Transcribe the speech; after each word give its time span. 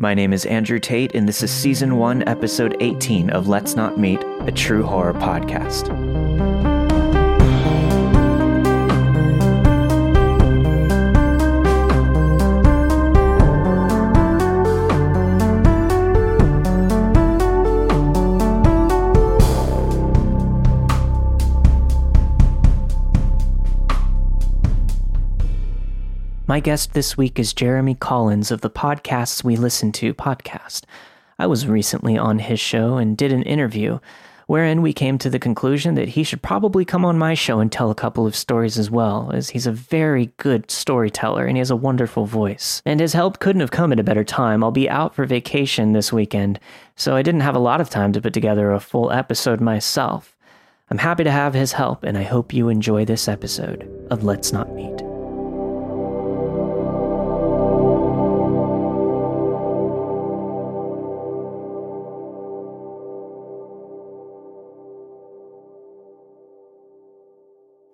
My 0.00 0.14
name 0.14 0.32
is 0.32 0.46
Andrew 0.46 0.78
Tate, 0.78 1.12
and 1.16 1.28
this 1.28 1.42
is 1.42 1.50
Season 1.50 1.96
1, 1.96 2.28
Episode 2.28 2.76
18 2.78 3.30
of 3.30 3.48
Let's 3.48 3.74
Not 3.74 3.98
Meet, 3.98 4.22
a 4.42 4.52
true 4.52 4.84
horror 4.84 5.12
podcast. 5.12 5.88
My 26.58 26.60
guest 26.60 26.92
this 26.92 27.16
week 27.16 27.38
is 27.38 27.52
Jeremy 27.52 27.94
Collins 27.94 28.50
of 28.50 28.62
the 28.62 28.68
Podcasts 28.68 29.44
We 29.44 29.54
Listen 29.54 29.92
To 29.92 30.12
podcast. 30.12 30.82
I 31.38 31.46
was 31.46 31.68
recently 31.68 32.18
on 32.18 32.40
his 32.40 32.58
show 32.58 32.96
and 32.96 33.16
did 33.16 33.30
an 33.30 33.44
interview 33.44 34.00
wherein 34.48 34.82
we 34.82 34.92
came 34.92 35.18
to 35.18 35.30
the 35.30 35.38
conclusion 35.38 35.94
that 35.94 36.08
he 36.08 36.24
should 36.24 36.42
probably 36.42 36.84
come 36.84 37.04
on 37.04 37.16
my 37.16 37.34
show 37.34 37.60
and 37.60 37.70
tell 37.70 37.92
a 37.92 37.94
couple 37.94 38.26
of 38.26 38.34
stories 38.34 38.76
as 38.76 38.90
well, 38.90 39.30
as 39.32 39.50
he's 39.50 39.68
a 39.68 39.72
very 39.72 40.32
good 40.38 40.68
storyteller 40.68 41.46
and 41.46 41.56
he 41.56 41.60
has 41.60 41.70
a 41.70 41.76
wonderful 41.76 42.26
voice. 42.26 42.82
And 42.84 42.98
his 42.98 43.12
help 43.12 43.38
couldn't 43.38 43.60
have 43.60 43.70
come 43.70 43.92
at 43.92 44.00
a 44.00 44.02
better 44.02 44.24
time. 44.24 44.64
I'll 44.64 44.72
be 44.72 44.90
out 44.90 45.14
for 45.14 45.24
vacation 45.26 45.92
this 45.92 46.12
weekend, 46.12 46.58
so 46.96 47.14
I 47.14 47.22
didn't 47.22 47.42
have 47.42 47.54
a 47.54 47.60
lot 47.60 47.80
of 47.80 47.88
time 47.88 48.12
to 48.14 48.20
put 48.20 48.34
together 48.34 48.72
a 48.72 48.80
full 48.80 49.12
episode 49.12 49.60
myself. 49.60 50.36
I'm 50.90 50.98
happy 50.98 51.22
to 51.22 51.30
have 51.30 51.54
his 51.54 51.70
help, 51.70 52.02
and 52.02 52.18
I 52.18 52.24
hope 52.24 52.52
you 52.52 52.68
enjoy 52.68 53.04
this 53.04 53.28
episode 53.28 53.88
of 54.10 54.24
Let's 54.24 54.52
Not 54.52 54.74
Meet. 54.74 55.07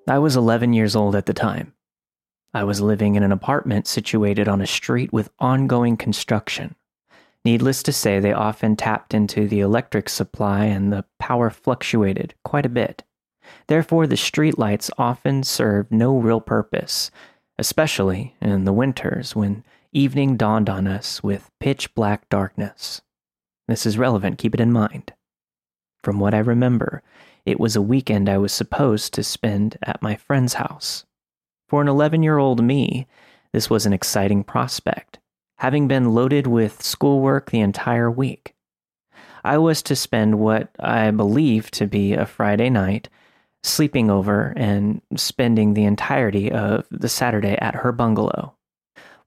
I 0.06 0.18
was 0.18 0.36
11 0.36 0.74
years 0.74 0.94
old 0.94 1.16
at 1.16 1.26
the 1.26 1.32
time. 1.32 1.72
I 2.52 2.64
was 2.64 2.80
living 2.80 3.14
in 3.14 3.22
an 3.22 3.32
apartment 3.32 3.86
situated 3.86 4.48
on 4.48 4.60
a 4.60 4.66
street 4.66 5.12
with 5.12 5.30
ongoing 5.38 5.96
construction. 5.96 6.74
Needless 7.44 7.82
to 7.84 7.92
say, 7.92 8.20
they 8.20 8.32
often 8.32 8.76
tapped 8.76 9.14
into 9.14 9.48
the 9.48 9.60
electric 9.60 10.08
supply 10.08 10.64
and 10.66 10.92
the 10.92 11.04
power 11.18 11.50
fluctuated 11.50 12.34
quite 12.44 12.66
a 12.66 12.70
bit. 12.70 13.02
Therefore, 13.66 14.06
the 14.06 14.14
streetlights 14.14 14.90
often 14.98 15.42
served 15.42 15.90
no 15.90 16.16
real 16.16 16.40
purpose, 16.40 17.10
especially 17.58 18.34
in 18.40 18.64
the 18.64 18.72
winters 18.72 19.34
when 19.34 19.64
evening 19.92 20.36
dawned 20.36 20.68
on 20.68 20.86
us 20.86 21.22
with 21.22 21.50
pitch 21.60 21.94
black 21.94 22.28
darkness. 22.28 23.00
This 23.68 23.86
is 23.86 23.98
relevant, 23.98 24.38
keep 24.38 24.54
it 24.54 24.60
in 24.60 24.72
mind. 24.72 25.12
From 26.02 26.20
what 26.20 26.34
I 26.34 26.38
remember, 26.38 27.02
it 27.46 27.60
was 27.60 27.76
a 27.76 27.82
weekend 27.82 28.28
I 28.28 28.38
was 28.38 28.52
supposed 28.52 29.14
to 29.14 29.22
spend 29.22 29.76
at 29.82 30.02
my 30.02 30.16
friend's 30.16 30.54
house. 30.54 31.04
For 31.68 31.82
an 31.82 31.88
11 31.88 32.22
year 32.22 32.38
old 32.38 32.62
me, 32.62 33.06
this 33.52 33.70
was 33.70 33.86
an 33.86 33.92
exciting 33.92 34.44
prospect, 34.44 35.18
having 35.58 35.88
been 35.88 36.14
loaded 36.14 36.46
with 36.46 36.82
schoolwork 36.82 37.50
the 37.50 37.60
entire 37.60 38.10
week. 38.10 38.54
I 39.44 39.58
was 39.58 39.82
to 39.82 39.96
spend 39.96 40.38
what 40.38 40.70
I 40.80 41.10
believe 41.10 41.70
to 41.72 41.86
be 41.86 42.14
a 42.14 42.26
Friday 42.26 42.70
night 42.70 43.08
sleeping 43.62 44.10
over 44.10 44.52
and 44.56 45.00
spending 45.16 45.74
the 45.74 45.84
entirety 45.84 46.50
of 46.50 46.86
the 46.90 47.08
Saturday 47.08 47.56
at 47.60 47.76
her 47.76 47.92
bungalow. 47.92 48.54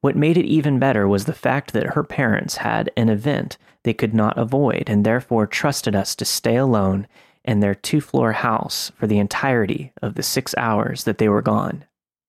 What 0.02 0.16
made 0.16 0.38
it 0.38 0.46
even 0.46 0.80
better 0.80 1.08
was 1.08 1.26
the 1.26 1.34
fact 1.34 1.74
that 1.74 1.94
her 1.94 2.04
parents 2.04 2.58
had 2.58 2.92
an 2.96 3.10
event 3.10 3.58
they 3.84 3.94
could 3.94 4.14
not 4.14 4.38
avoid 4.38 4.86
and 4.88 5.04
therefore 5.06 5.48
trusted 5.48 5.96
us 5.96 6.16
to 6.16 6.26
stay 6.26 6.56
alone 6.56 7.08
in 7.48 7.62
their 7.62 7.74
two 7.74 8.02
floor 8.02 8.34
house 8.34 8.92
for 8.98 9.08
the 9.08 9.18
entirety 9.18 9.94
of 10.02 10.16
the 10.16 10.24
six 10.24 10.54
hours 10.58 11.06
that 11.06 11.18
they 11.18 11.30
were 11.30 11.42
gone. 11.42 11.86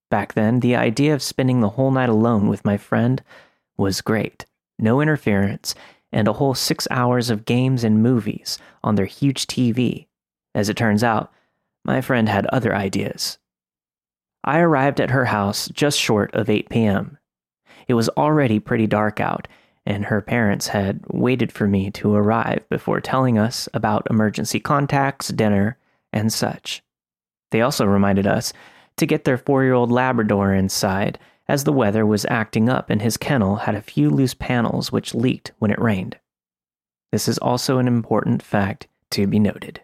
Back 0.09 0.33
then, 0.33 0.61
the 0.61 0.75
idea 0.75 1.13
of 1.13 1.21
spending 1.21 1.59
the 1.59 1.69
whole 1.69 1.91
night 1.91 2.09
alone 2.09 2.47
with 2.47 2.65
my 2.65 2.77
friend 2.77 3.21
was 3.77 4.01
great. 4.01 4.45
No 4.79 5.01
interference, 5.01 5.75
and 6.11 6.27
a 6.27 6.33
whole 6.33 6.55
six 6.55 6.87
hours 6.89 7.29
of 7.29 7.45
games 7.45 7.83
and 7.83 8.01
movies 8.01 8.57
on 8.83 8.95
their 8.95 9.05
huge 9.05 9.45
TV. 9.45 10.07
As 10.55 10.69
it 10.69 10.77
turns 10.77 11.03
out, 11.03 11.31
my 11.85 12.01
friend 12.01 12.27
had 12.27 12.45
other 12.47 12.73
ideas. 12.75 13.37
I 14.43 14.59
arrived 14.59 14.99
at 14.99 15.11
her 15.11 15.25
house 15.25 15.67
just 15.69 15.99
short 15.99 16.33
of 16.33 16.49
8 16.49 16.69
p.m. 16.69 17.17
It 17.87 17.93
was 17.93 18.09
already 18.09 18.59
pretty 18.59 18.87
dark 18.87 19.19
out, 19.19 19.47
and 19.85 20.05
her 20.05 20.21
parents 20.21 20.67
had 20.67 21.01
waited 21.07 21.51
for 21.51 21.67
me 21.67 21.89
to 21.91 22.13
arrive 22.13 22.67
before 22.69 22.99
telling 22.99 23.37
us 23.37 23.67
about 23.73 24.07
emergency 24.09 24.59
contacts, 24.59 25.29
dinner, 25.29 25.77
and 26.13 26.31
such. 26.31 26.83
They 27.51 27.61
also 27.61 27.85
reminded 27.85 28.27
us 28.27 28.53
to 28.97 29.05
get 29.05 29.23
their 29.23 29.37
four 29.37 29.63
year 29.63 29.73
old 29.73 29.91
Labrador 29.91 30.53
inside, 30.53 31.17
as 31.47 31.63
the 31.63 31.73
weather 31.73 32.05
was 32.05 32.25
acting 32.29 32.69
up 32.69 32.89
and 32.89 33.01
his 33.01 33.17
kennel 33.17 33.57
had 33.57 33.73
a 33.73 33.81
few 33.81 34.09
loose 34.09 34.35
panels 34.35 34.91
which 34.91 35.15
leaked 35.15 35.51
when 35.57 35.71
it 35.71 35.81
rained. 35.81 36.17
This 37.11 37.27
is 37.27 37.39
also 37.39 37.79
an 37.79 37.87
important 37.87 38.43
fact 38.43 38.87
to 39.11 39.25
be 39.25 39.39
noted. 39.39 39.81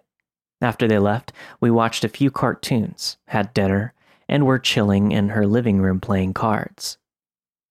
After 0.61 0.87
they 0.87 0.99
left, 0.99 1.31
we 1.59 1.71
watched 1.71 2.03
a 2.03 2.09
few 2.09 2.29
cartoons, 2.29 3.17
had 3.27 3.53
dinner, 3.53 3.93
and 4.29 4.45
were 4.45 4.59
chilling 4.59 5.11
in 5.11 5.29
her 5.29 5.45
living 5.45 5.81
room 5.81 5.99
playing 5.99 6.33
cards. 6.33 6.97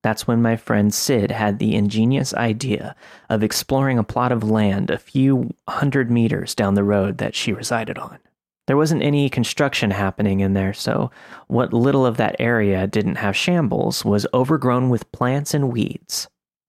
That's 0.05 0.27
when 0.27 0.43
my 0.43 0.57
friend 0.57 0.93
Sid 0.93 1.31
had 1.31 1.59
the 1.59 1.75
ingenious 1.75 2.35
idea 2.35 2.95
of 3.31 3.43
exploring 3.43 3.99
a 3.99 4.05
plot 4.05 4.33
of 4.33 4.45
land 4.45 4.91
a 4.91 4.99
few 4.99 5.55
hundred 5.67 6.11
meters 6.11 6.55
down 6.55 6.75
the 6.75 6.85
road 6.85 7.17
that 7.19 7.35
she 7.35 7.55
resided 7.55 7.97
on. 7.97 8.19
There 8.67 8.77
wasn't 8.77 9.03
any 9.03 9.31
construction 9.31 9.93
happening 9.93 10.41
in 10.41 10.53
there, 10.53 10.75
so 10.75 11.11
what 11.47 11.73
little 11.73 12.05
of 12.05 12.19
that 12.19 12.37
area 12.39 12.87
didn't 12.87 13.15
have 13.15 13.35
shambles 13.35 14.05
was 14.05 14.27
overgrown 14.35 14.91
with 14.91 15.11
plants 15.11 15.55
and 15.55 15.73
weeds. 15.73 16.29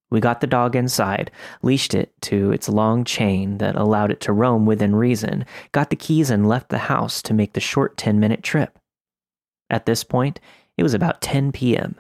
We 0.10 0.22
got 0.22 0.40
the 0.40 0.48
dog 0.48 0.74
inside, 0.74 1.30
leashed 1.62 1.94
it 1.94 2.14
to 2.22 2.54
its 2.54 2.70
long 2.70 3.04
chain 3.04 3.58
that 3.58 3.76
allowed 3.76 4.12
it 4.12 4.22
to 4.22 4.32
roam 4.32 4.66
within 4.66 4.96
reason, 4.96 5.46
got 5.74 5.90
the 5.90 5.98
keys, 5.98 6.30
and 6.30 6.48
left 6.48 6.70
the 6.70 6.78
house 6.78 7.22
to 7.24 7.34
make 7.34 7.52
the 7.52 7.60
short 7.60 7.98
10 7.98 8.18
minute 8.18 8.44
trip. 8.44 8.80
At 9.70 9.86
this 9.86 10.06
point, 10.06 10.40
it 10.78 10.84
was 10.84 10.94
about 10.94 11.20
10 11.20 11.52
p.m. 11.52 12.00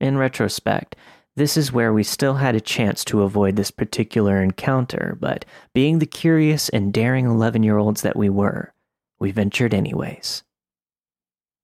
In 0.00 0.16
retrospect, 0.16 0.96
this 1.36 1.56
is 1.56 1.72
where 1.72 1.92
we 1.92 2.02
still 2.02 2.34
had 2.34 2.54
a 2.54 2.60
chance 2.60 3.04
to 3.04 3.22
avoid 3.22 3.56
this 3.56 3.70
particular 3.70 4.42
encounter, 4.42 5.16
but 5.20 5.44
being 5.74 5.98
the 5.98 6.06
curious 6.06 6.68
and 6.70 6.92
daring 6.92 7.26
11 7.26 7.62
year 7.62 7.78
olds 7.78 8.02
that 8.02 8.16
we 8.16 8.28
were, 8.28 8.72
we 9.18 9.30
ventured 9.30 9.74
anyways. 9.74 10.42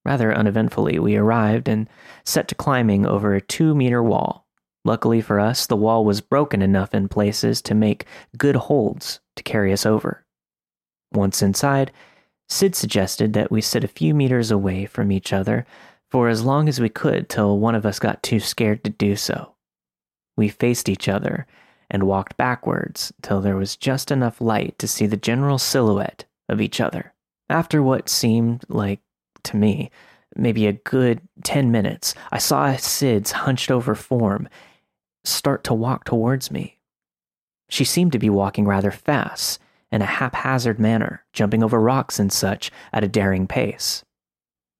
Rather 0.04 0.32
uneventfully, 0.32 0.98
we 0.98 1.16
arrived 1.16 1.68
and 1.68 1.88
set 2.24 2.46
to 2.48 2.54
climbing 2.54 3.06
over 3.06 3.34
a 3.34 3.40
two 3.40 3.74
meter 3.74 4.02
wall. 4.02 4.46
Luckily 4.84 5.20
for 5.20 5.40
us, 5.40 5.66
the 5.66 5.74
wall 5.74 6.04
was 6.04 6.20
broken 6.20 6.62
enough 6.62 6.94
in 6.94 7.08
places 7.08 7.60
to 7.62 7.74
make 7.74 8.06
good 8.38 8.54
holds 8.54 9.18
to 9.34 9.42
carry 9.42 9.72
us 9.72 9.84
over. 9.84 10.24
Once 11.12 11.42
inside, 11.42 11.90
Sid 12.48 12.76
suggested 12.76 13.32
that 13.32 13.50
we 13.50 13.60
sit 13.60 13.82
a 13.82 13.88
few 13.88 14.14
meters 14.14 14.52
away 14.52 14.86
from 14.86 15.10
each 15.10 15.32
other 15.32 15.66
for 16.16 16.30
as 16.30 16.42
long 16.42 16.66
as 16.66 16.80
we 16.80 16.88
could 16.88 17.28
till 17.28 17.58
one 17.58 17.74
of 17.74 17.84
us 17.84 17.98
got 17.98 18.22
too 18.22 18.40
scared 18.40 18.82
to 18.82 18.88
do 18.88 19.14
so. 19.14 19.52
We 20.34 20.48
faced 20.48 20.88
each 20.88 21.10
other 21.10 21.46
and 21.90 22.04
walked 22.04 22.38
backwards 22.38 23.12
till 23.20 23.42
there 23.42 23.56
was 23.56 23.76
just 23.76 24.10
enough 24.10 24.40
light 24.40 24.78
to 24.78 24.88
see 24.88 25.04
the 25.04 25.18
general 25.18 25.58
silhouette 25.58 26.24
of 26.48 26.58
each 26.58 26.80
other. 26.80 27.12
After 27.50 27.82
what 27.82 28.08
seemed 28.08 28.64
like, 28.70 29.00
to 29.42 29.58
me, 29.58 29.90
maybe 30.34 30.66
a 30.66 30.72
good 30.72 31.20
10 31.44 31.70
minutes, 31.70 32.14
I 32.32 32.38
saw 32.38 32.74
Sid's 32.76 33.32
hunched 33.32 33.70
over 33.70 33.94
form 33.94 34.48
start 35.22 35.64
to 35.64 35.74
walk 35.74 36.04
towards 36.04 36.50
me. 36.50 36.78
She 37.68 37.84
seemed 37.84 38.12
to 38.12 38.18
be 38.18 38.30
walking 38.30 38.64
rather 38.64 38.90
fast, 38.90 39.60
in 39.92 40.00
a 40.00 40.06
haphazard 40.06 40.78
manner, 40.78 41.26
jumping 41.34 41.62
over 41.62 41.78
rocks 41.78 42.18
and 42.18 42.32
such 42.32 42.70
at 42.90 43.04
a 43.04 43.08
daring 43.08 43.46
pace 43.46 44.02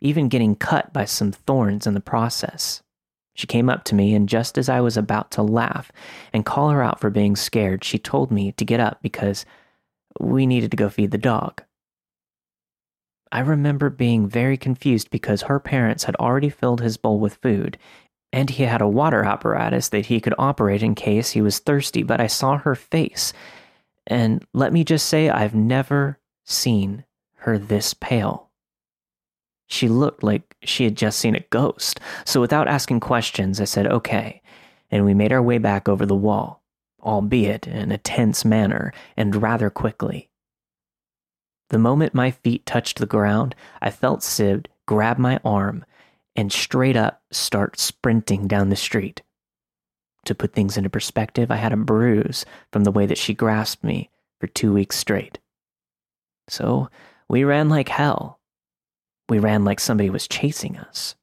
even 0.01 0.29
getting 0.29 0.55
cut 0.55 0.93
by 0.93 1.05
some 1.05 1.33
thorns 1.33 1.87
in 1.87 1.95
the 1.95 2.01
process. 2.01 2.83
She 3.35 3.47
came 3.47 3.69
up 3.69 3.85
to 3.85 3.95
me, 3.95 4.15
and 4.15 4.29
just 4.29 4.57
as 4.57 4.69
I 4.69 4.81
was 4.81 4.97
about 4.97 5.31
to 5.33 5.43
laugh 5.43 5.93
and 6.33 6.47
call 6.47 6.71
her 6.71 6.83
out 6.83 7.01
for 7.01 7.11
being 7.11 7.37
scared, 7.37 7.85
she 7.85 7.99
told 7.99 8.31
me 8.31 8.53
to 8.53 8.65
get 8.65 8.81
up 8.81 8.99
because 9.03 9.45
we 10.19 10.47
needed 10.47 10.71
to 10.71 10.77
go 10.77 10.89
feed 10.89 11.11
the 11.11 11.19
dog. 11.19 11.63
I 13.31 13.41
remember 13.41 13.91
being 13.91 14.29
very 14.29 14.57
confused 14.57 15.11
because 15.11 15.43
her 15.43 15.61
parents 15.61 16.05
had 16.05 16.17
already 16.17 16.49
filled 16.49 16.81
his 16.81 16.97
bowl 16.97 17.19
with 17.19 17.35
food, 17.37 17.77
and 18.33 18.49
he 18.49 18.63
had 18.63 18.81
a 18.81 18.89
water 18.89 19.25
apparatus 19.25 19.91
that 19.91 20.07
he 20.07 20.21
could 20.21 20.35
operate 20.39 20.83
in 20.83 20.95
case 20.95 21.31
he 21.31 21.43
was 21.43 21.59
thirsty, 21.59 22.03
but 22.03 22.21
I 22.21 22.29
saw 22.29 22.57
her 22.59 22.75
face, 22.75 23.33
and 24.07 24.45
let 24.55 24.73
me 24.73 24.85
just 24.85 25.07
say 25.07 25.29
I've 25.29 25.55
never 25.55 26.19
seen 26.45 27.05
her 27.41 27.59
this 27.59 27.93
pale. 27.93 28.46
She 29.67 29.89
looked 29.89 30.23
like 30.23 30.57
she 30.63 30.85
had 30.85 30.97
just 30.97 31.19
seen 31.19 31.35
a 31.35 31.45
ghost. 31.51 32.01
So 32.25 32.41
without 32.41 32.69
asking 32.69 33.01
questions, 33.01 33.61
I 33.61 33.65
said, 33.65 33.87
okay, 33.87 34.43
and 34.91 35.05
we 35.05 35.15
made 35.15 35.33
our 35.33 35.43
way 35.43 35.59
back 35.59 35.89
over 35.89 36.07
the 36.07 36.15
wall, 36.15 36.63
albeit 37.03 37.67
in 37.67 37.91
a 37.91 37.99
tense 37.99 38.45
manner 38.45 38.93
and 39.17 39.43
rather 39.43 39.71
quickly. 39.71 40.31
The 41.71 41.79
moment 41.79 42.15
my 42.15 42.31
feet 42.31 42.65
touched 42.65 42.99
the 42.99 43.07
ground, 43.07 43.57
I 43.83 43.91
felt 43.91 44.23
Sid 44.23 44.69
grab 44.87 45.19
my 45.19 45.41
arm 45.45 45.85
and 46.37 46.53
straight 46.53 46.97
up 46.97 47.23
start 47.33 47.79
sprinting 47.79 48.47
down 48.47 48.69
the 48.69 48.77
street. 48.77 49.23
To 50.27 50.35
put 50.35 50.53
things 50.53 50.77
into 50.77 50.91
perspective, 50.91 51.51
I 51.51 51.57
had 51.57 51.73
a 51.73 51.77
bruise 51.77 52.45
from 52.73 52.85
the 52.85 52.93
way 52.93 53.07
that 53.07 53.19
she 53.19 53.35
grasped 53.35 53.83
me 53.83 54.11
for 54.41 54.47
two 54.47 54.73
weeks 54.73 54.97
straight. 54.97 55.39
So 56.49 56.89
we 57.29 57.43
ran 57.43 57.69
like 57.69 57.89
hell. 57.89 58.39
We 59.29 59.39
ran 59.39 59.65
like 59.65 59.81
somebody 59.81 60.11
was 60.11 60.29
chasing 60.29 60.77
us. 60.79 61.15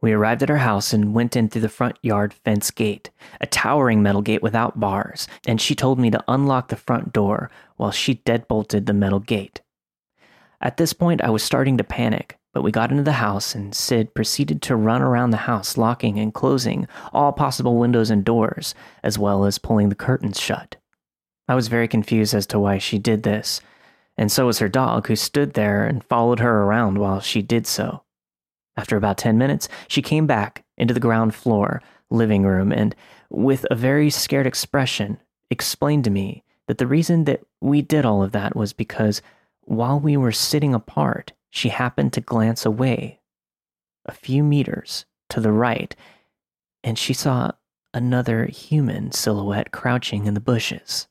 We 0.00 0.12
arrived 0.12 0.42
at 0.42 0.50
our 0.50 0.56
house 0.56 0.92
and 0.92 1.14
went 1.14 1.36
in 1.36 1.48
through 1.48 1.62
the 1.62 1.68
front 1.68 1.96
yard 2.02 2.34
fence 2.34 2.70
gate, 2.70 3.10
a 3.40 3.46
towering 3.46 4.02
metal 4.02 4.20
gate 4.20 4.42
without 4.42 4.80
bars, 4.80 5.28
and 5.46 5.60
she 5.60 5.76
told 5.76 5.98
me 5.98 6.10
to 6.10 6.24
unlock 6.26 6.68
the 6.68 6.76
front 6.76 7.12
door 7.12 7.50
while 7.76 7.92
she 7.92 8.16
deadbolted 8.16 8.86
the 8.86 8.92
metal 8.92 9.20
gate. 9.20 9.60
At 10.60 10.76
this 10.76 10.92
point, 10.92 11.22
I 11.22 11.30
was 11.30 11.42
starting 11.42 11.76
to 11.78 11.84
panic, 11.84 12.38
but 12.52 12.62
we 12.62 12.72
got 12.72 12.90
into 12.90 13.02
the 13.02 13.12
house 13.12 13.54
and 13.54 13.74
Sid 13.74 14.14
proceeded 14.14 14.60
to 14.62 14.76
run 14.76 15.02
around 15.02 15.30
the 15.30 15.36
house, 15.38 15.76
locking 15.76 16.18
and 16.18 16.34
closing 16.34 16.88
all 17.12 17.32
possible 17.32 17.76
windows 17.76 18.10
and 18.10 18.24
doors, 18.24 18.74
as 19.02 19.18
well 19.18 19.44
as 19.44 19.58
pulling 19.58 19.88
the 19.88 19.94
curtains 19.94 20.40
shut. 20.40 20.76
I 21.48 21.54
was 21.54 21.68
very 21.68 21.88
confused 21.88 22.34
as 22.34 22.46
to 22.48 22.58
why 22.58 22.78
she 22.78 22.98
did 22.98 23.22
this, 23.22 23.60
and 24.16 24.30
so 24.30 24.46
was 24.46 24.58
her 24.58 24.68
dog, 24.68 25.06
who 25.06 25.16
stood 25.16 25.54
there 25.54 25.84
and 25.84 26.04
followed 26.04 26.40
her 26.40 26.62
around 26.62 26.98
while 26.98 27.20
she 27.20 27.42
did 27.42 27.66
so. 27.66 28.02
After 28.76 28.96
about 28.96 29.18
10 29.18 29.38
minutes, 29.38 29.68
she 29.88 30.02
came 30.02 30.26
back 30.26 30.64
into 30.76 30.94
the 30.94 31.00
ground 31.00 31.34
floor 31.34 31.82
living 32.10 32.44
room 32.44 32.72
and, 32.72 32.94
with 33.30 33.66
a 33.70 33.74
very 33.74 34.10
scared 34.10 34.46
expression, 34.46 35.18
explained 35.50 36.04
to 36.04 36.10
me 36.10 36.44
that 36.68 36.78
the 36.78 36.86
reason 36.86 37.24
that 37.24 37.40
we 37.60 37.82
did 37.82 38.04
all 38.04 38.22
of 38.22 38.32
that 38.32 38.56
was 38.56 38.72
because 38.72 39.22
while 39.62 39.98
we 39.98 40.16
were 40.16 40.32
sitting 40.32 40.74
apart, 40.74 41.32
she 41.50 41.68
happened 41.68 42.12
to 42.12 42.20
glance 42.20 42.64
away 42.64 43.20
a 44.06 44.12
few 44.12 44.42
meters 44.42 45.04
to 45.28 45.40
the 45.40 45.52
right, 45.52 45.94
and 46.82 46.98
she 46.98 47.12
saw 47.12 47.52
another 47.94 48.46
human 48.46 49.12
silhouette 49.12 49.70
crouching 49.70 50.26
in 50.26 50.34
the 50.34 50.40
bushes. 50.40 51.08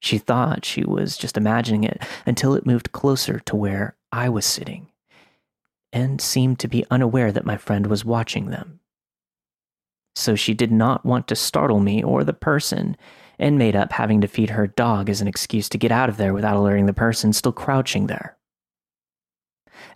She 0.00 0.18
thought 0.18 0.64
she 0.64 0.84
was 0.84 1.16
just 1.16 1.36
imagining 1.36 1.84
it 1.84 2.02
until 2.26 2.54
it 2.54 2.66
moved 2.66 2.92
closer 2.92 3.40
to 3.40 3.56
where 3.56 3.96
I 4.12 4.28
was 4.28 4.44
sitting 4.44 4.88
and 5.92 6.20
seemed 6.20 6.58
to 6.60 6.68
be 6.68 6.84
unaware 6.90 7.32
that 7.32 7.46
my 7.46 7.56
friend 7.56 7.86
was 7.86 8.04
watching 8.04 8.50
them. 8.50 8.80
So 10.14 10.34
she 10.34 10.54
did 10.54 10.72
not 10.72 11.04
want 11.04 11.28
to 11.28 11.36
startle 11.36 11.80
me 11.80 12.02
or 12.02 12.24
the 12.24 12.32
person 12.32 12.96
and 13.38 13.58
made 13.58 13.76
up 13.76 13.92
having 13.92 14.20
to 14.22 14.28
feed 14.28 14.50
her 14.50 14.66
dog 14.66 15.10
as 15.10 15.20
an 15.20 15.28
excuse 15.28 15.68
to 15.68 15.78
get 15.78 15.92
out 15.92 16.08
of 16.08 16.16
there 16.16 16.32
without 16.32 16.56
alerting 16.56 16.86
the 16.86 16.92
person 16.92 17.32
still 17.32 17.52
crouching 17.52 18.06
there. 18.06 18.36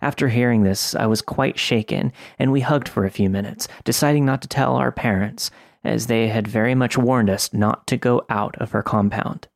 After 0.01 0.29
hearing 0.29 0.63
this, 0.63 0.93
I 0.95 1.07
was 1.07 1.21
quite 1.21 1.57
shaken, 1.57 2.13
and 2.37 2.51
we 2.51 2.61
hugged 2.61 2.87
for 2.87 3.05
a 3.05 3.11
few 3.11 3.29
minutes, 3.29 3.67
deciding 3.83 4.25
not 4.25 4.41
to 4.43 4.47
tell 4.47 4.75
our 4.75 4.91
parents, 4.91 5.49
as 5.83 6.07
they 6.07 6.27
had 6.27 6.47
very 6.47 6.75
much 6.75 6.97
warned 6.97 7.29
us 7.29 7.51
not 7.51 7.87
to 7.87 7.97
go 7.97 8.23
out 8.29 8.55
of 8.57 8.71
her 8.71 8.83
compound. 8.83 9.47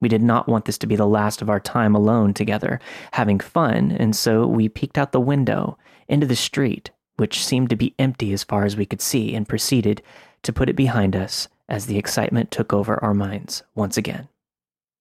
We 0.00 0.08
did 0.08 0.22
not 0.22 0.48
want 0.48 0.64
this 0.64 0.78
to 0.78 0.86
be 0.86 0.96
the 0.96 1.06
last 1.06 1.42
of 1.42 1.50
our 1.50 1.60
time 1.60 1.94
alone 1.94 2.34
together, 2.34 2.80
having 3.12 3.40
fun, 3.40 3.90
and 3.90 4.14
so 4.14 4.46
we 4.46 4.68
peeked 4.68 4.98
out 4.98 5.12
the 5.12 5.20
window 5.20 5.76
into 6.06 6.26
the 6.26 6.36
street, 6.36 6.90
which 7.16 7.44
seemed 7.44 7.70
to 7.70 7.76
be 7.76 7.94
empty 7.98 8.32
as 8.32 8.44
far 8.44 8.64
as 8.64 8.76
we 8.76 8.86
could 8.86 9.00
see, 9.00 9.34
and 9.34 9.48
proceeded 9.48 10.02
to 10.42 10.52
put 10.52 10.68
it 10.68 10.76
behind 10.76 11.16
us 11.16 11.48
as 11.68 11.86
the 11.86 11.98
excitement 11.98 12.50
took 12.50 12.72
over 12.72 13.02
our 13.02 13.14
minds 13.14 13.62
once 13.74 13.96
again. 13.96 14.28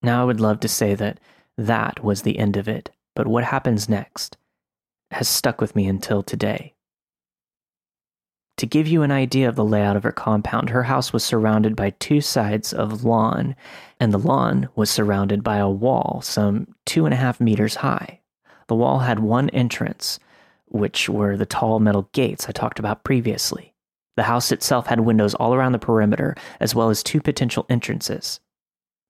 Now, 0.01 0.21
I 0.21 0.25
would 0.25 0.39
love 0.39 0.59
to 0.61 0.67
say 0.67 0.95
that 0.95 1.19
that 1.57 2.03
was 2.03 2.21
the 2.21 2.39
end 2.39 2.57
of 2.57 2.67
it, 2.67 2.89
but 3.15 3.27
what 3.27 3.44
happens 3.44 3.88
next 3.88 4.38
has 5.11 5.27
stuck 5.27 5.61
with 5.61 5.75
me 5.75 5.88
until 5.88 6.21
today. 6.21 6.73
To 8.57 8.65
give 8.65 8.88
you 8.88 9.04
an 9.04 9.12
idea 9.12 9.48
of 9.48 9.56
the 9.56 9.63
layout 9.63 9.95
of 9.95 10.04
her 10.04 10.12
compound, 10.12 10.71
her 10.71 10.83
house 10.83 11.13
was 11.13 11.24
surrounded 11.24 11.75
by 11.75 11.92
two 11.92 12.21
sides 12.21 12.74
of 12.74 13.04
lawn, 13.04 13.56
and 14.00 14.12
the 14.12 14.18
lawn 14.18 14.68
was 14.75 14.89
surrounded 14.89 15.44
by 15.44 15.57
a 15.57 15.69
wall 15.69 16.21
some 16.24 16.74
two 16.86 17.06
and 17.06 17.13
a 17.13 17.18
half 17.18 17.39
meters 17.39 17.75
high. 17.75 18.19
The 18.68 18.75
wall 18.75 19.00
had 19.00 19.19
one 19.19 19.50
entrance, 19.51 20.19
which 20.65 21.07
were 21.07 21.38
the 21.38 21.45
tall 21.45 21.80
metal 21.80 22.09
gates 22.13 22.50
I 22.50 22.51
talked 22.51 22.80
about 22.80 23.04
previously. 23.04 23.75
The 24.15 24.24
house 24.24 24.51
itself 24.51 24.88
had 24.88 25.01
windows 25.01 25.36
all 25.36 25.54
around 25.54 25.74
the 25.74 25.80
perimeter, 25.80 26.36
as 26.59 26.74
well 26.74 26.89
as 26.89 27.04
two 27.04 27.21
potential 27.21 27.68
entrances. 27.69 28.39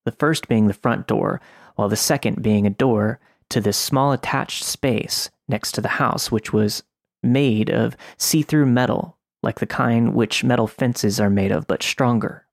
The 0.04 0.12
first 0.12 0.50
being 0.50 0.68
the 0.68 0.74
front 0.74 1.08
door, 1.08 1.40
while 1.76 1.88
the 1.88 1.96
second 1.96 2.44
being 2.44 2.68
a 2.68 2.70
door 2.70 3.22
to 3.50 3.62
this 3.62 3.78
small 3.78 4.12
attached 4.12 4.64
space 4.66 5.30
next 5.48 5.72
to 5.74 5.82
the 5.82 5.88
house, 5.88 6.30
which 6.30 6.52
was 6.52 6.84
made 7.24 7.70
of 7.70 7.96
see 8.18 8.42
through 8.42 8.66
metal, 8.66 9.17
like 9.48 9.60
the 9.62 9.66
kind 9.66 10.14
which 10.14 10.44
metal 10.44 10.68
fences 10.68 11.22
are 11.22 11.30
made 11.30 11.54
of, 11.54 11.66
but 11.68 11.82
stronger. 11.82 12.46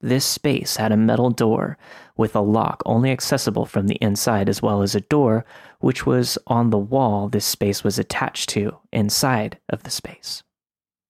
This 0.00 0.24
space 0.24 0.76
had 0.76 0.92
a 0.92 0.96
metal 0.96 1.30
door 1.30 1.76
with 2.16 2.36
a 2.36 2.40
lock 2.40 2.80
only 2.86 3.10
accessible 3.10 3.66
from 3.66 3.88
the 3.88 3.96
inside, 3.96 4.48
as 4.48 4.62
well 4.62 4.82
as 4.82 4.94
a 4.94 5.00
door 5.00 5.44
which 5.80 6.06
was 6.06 6.38
on 6.46 6.70
the 6.70 6.78
wall 6.78 7.28
this 7.28 7.44
space 7.44 7.82
was 7.82 7.98
attached 7.98 8.50
to 8.50 8.78
inside 8.92 9.58
of 9.68 9.82
the 9.82 9.90
space. 9.90 10.44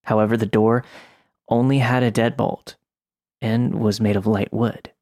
However, 0.04 0.38
the 0.38 0.46
door 0.46 0.82
only 1.50 1.80
had 1.80 2.02
a 2.02 2.10
deadbolt 2.10 2.76
and 3.42 3.74
was 3.74 4.00
made 4.00 4.16
of 4.16 4.26
light 4.26 4.50
wood. 4.50 4.92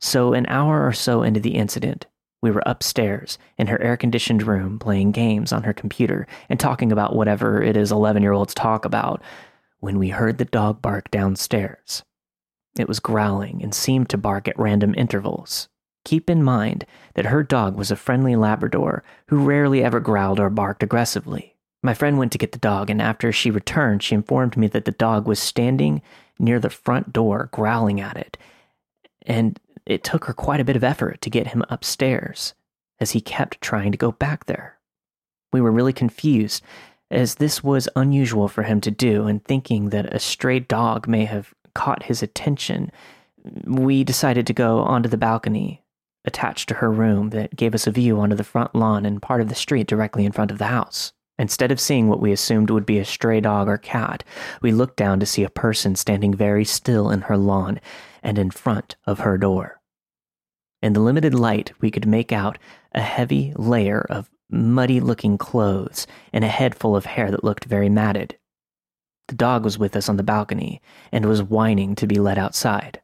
So, 0.00 0.34
an 0.34 0.46
hour 0.46 0.86
or 0.86 0.92
so 0.92 1.24
into 1.24 1.40
the 1.40 1.56
incident, 1.56 2.06
we 2.44 2.50
were 2.50 2.62
upstairs 2.66 3.38
in 3.56 3.68
her 3.68 3.80
air 3.80 3.96
conditioned 3.96 4.42
room 4.42 4.78
playing 4.78 5.12
games 5.12 5.50
on 5.50 5.62
her 5.62 5.72
computer 5.72 6.26
and 6.50 6.60
talking 6.60 6.92
about 6.92 7.16
whatever 7.16 7.62
it 7.62 7.74
is 7.74 7.90
11 7.90 8.22
year 8.22 8.32
olds 8.32 8.52
talk 8.52 8.84
about 8.84 9.22
when 9.80 9.98
we 9.98 10.10
heard 10.10 10.36
the 10.36 10.44
dog 10.44 10.82
bark 10.82 11.10
downstairs. 11.10 12.02
It 12.78 12.86
was 12.86 13.00
growling 13.00 13.62
and 13.62 13.74
seemed 13.74 14.10
to 14.10 14.18
bark 14.18 14.46
at 14.46 14.58
random 14.58 14.94
intervals. 14.94 15.68
Keep 16.04 16.28
in 16.28 16.42
mind 16.42 16.84
that 17.14 17.24
her 17.26 17.42
dog 17.42 17.76
was 17.76 17.90
a 17.90 17.96
friendly 17.96 18.36
Labrador 18.36 19.02
who 19.28 19.38
rarely 19.38 19.82
ever 19.82 19.98
growled 19.98 20.38
or 20.38 20.50
barked 20.50 20.82
aggressively. 20.82 21.56
My 21.82 21.94
friend 21.94 22.18
went 22.18 22.30
to 22.32 22.38
get 22.38 22.52
the 22.52 22.58
dog, 22.58 22.90
and 22.90 23.00
after 23.00 23.32
she 23.32 23.50
returned, 23.50 24.02
she 24.02 24.14
informed 24.14 24.58
me 24.58 24.66
that 24.66 24.84
the 24.84 24.90
dog 24.90 25.26
was 25.26 25.38
standing 25.38 26.02
near 26.38 26.60
the 26.60 26.68
front 26.68 27.10
door, 27.10 27.48
growling 27.52 28.02
at 28.02 28.18
it. 28.18 28.36
And 29.24 29.58
it 29.86 30.04
took 30.04 30.24
her 30.24 30.32
quite 30.32 30.60
a 30.60 30.64
bit 30.64 30.76
of 30.76 30.84
effort 30.84 31.20
to 31.20 31.30
get 31.30 31.48
him 31.48 31.64
upstairs, 31.68 32.54
as 33.00 33.12
he 33.12 33.20
kept 33.20 33.60
trying 33.60 33.92
to 33.92 33.98
go 33.98 34.12
back 34.12 34.46
there. 34.46 34.78
We 35.52 35.60
were 35.60 35.72
really 35.72 35.92
confused, 35.92 36.62
as 37.10 37.36
this 37.36 37.62
was 37.62 37.88
unusual 37.94 38.48
for 38.48 38.62
him 38.62 38.80
to 38.82 38.90
do, 38.90 39.26
and 39.26 39.44
thinking 39.44 39.90
that 39.90 40.14
a 40.14 40.18
stray 40.18 40.60
dog 40.60 41.06
may 41.06 41.24
have 41.26 41.54
caught 41.74 42.04
his 42.04 42.22
attention, 42.22 42.90
we 43.64 44.04
decided 44.04 44.46
to 44.46 44.52
go 44.52 44.80
onto 44.80 45.08
the 45.08 45.16
balcony 45.16 45.82
attached 46.24 46.68
to 46.68 46.74
her 46.76 46.90
room 46.90 47.30
that 47.30 47.54
gave 47.54 47.74
us 47.74 47.86
a 47.86 47.90
view 47.90 48.18
onto 48.18 48.34
the 48.34 48.44
front 48.44 48.74
lawn 48.74 49.04
and 49.04 49.20
part 49.20 49.40
of 49.40 49.48
the 49.48 49.54
street 49.54 49.86
directly 49.86 50.24
in 50.24 50.32
front 50.32 50.50
of 50.50 50.58
the 50.58 50.66
house. 50.66 51.12
Instead 51.38 51.72
of 51.72 51.80
seeing 51.80 52.08
what 52.08 52.20
we 52.20 52.32
assumed 52.32 52.70
would 52.70 52.86
be 52.86 52.98
a 52.98 53.04
stray 53.04 53.40
dog 53.40 53.68
or 53.68 53.76
cat, 53.76 54.24
we 54.62 54.72
looked 54.72 54.96
down 54.96 55.20
to 55.20 55.26
see 55.26 55.42
a 55.42 55.50
person 55.50 55.96
standing 55.96 56.32
very 56.32 56.64
still 56.64 57.10
in 57.10 57.22
her 57.22 57.36
lawn 57.36 57.80
and 58.24 58.38
in 58.38 58.50
front 58.50 58.96
of 59.06 59.20
her 59.20 59.38
door. 59.38 59.80
In 60.82 60.92
the 60.92 61.00
limited 61.00 61.34
light, 61.34 61.72
we 61.80 61.90
could 61.90 62.06
make 62.06 62.32
out 62.32 62.58
a 62.92 63.00
heavy 63.00 63.52
layer 63.56 64.00
of 64.10 64.28
muddy 64.50 65.00
looking 65.00 65.38
clothes 65.38 66.06
and 66.32 66.44
a 66.44 66.48
head 66.48 66.74
full 66.74 66.96
of 66.96 67.04
hair 67.04 67.30
that 67.30 67.44
looked 67.44 67.64
very 67.64 67.88
matted. 67.88 68.36
The 69.28 69.36
dog 69.36 69.64
was 69.64 69.78
with 69.78 69.96
us 69.96 70.08
on 70.08 70.16
the 70.16 70.22
balcony 70.22 70.82
and 71.12 71.24
was 71.24 71.42
whining 71.42 71.94
to 71.94 72.06
be 72.06 72.16
let 72.16 72.36
outside. 72.36 73.00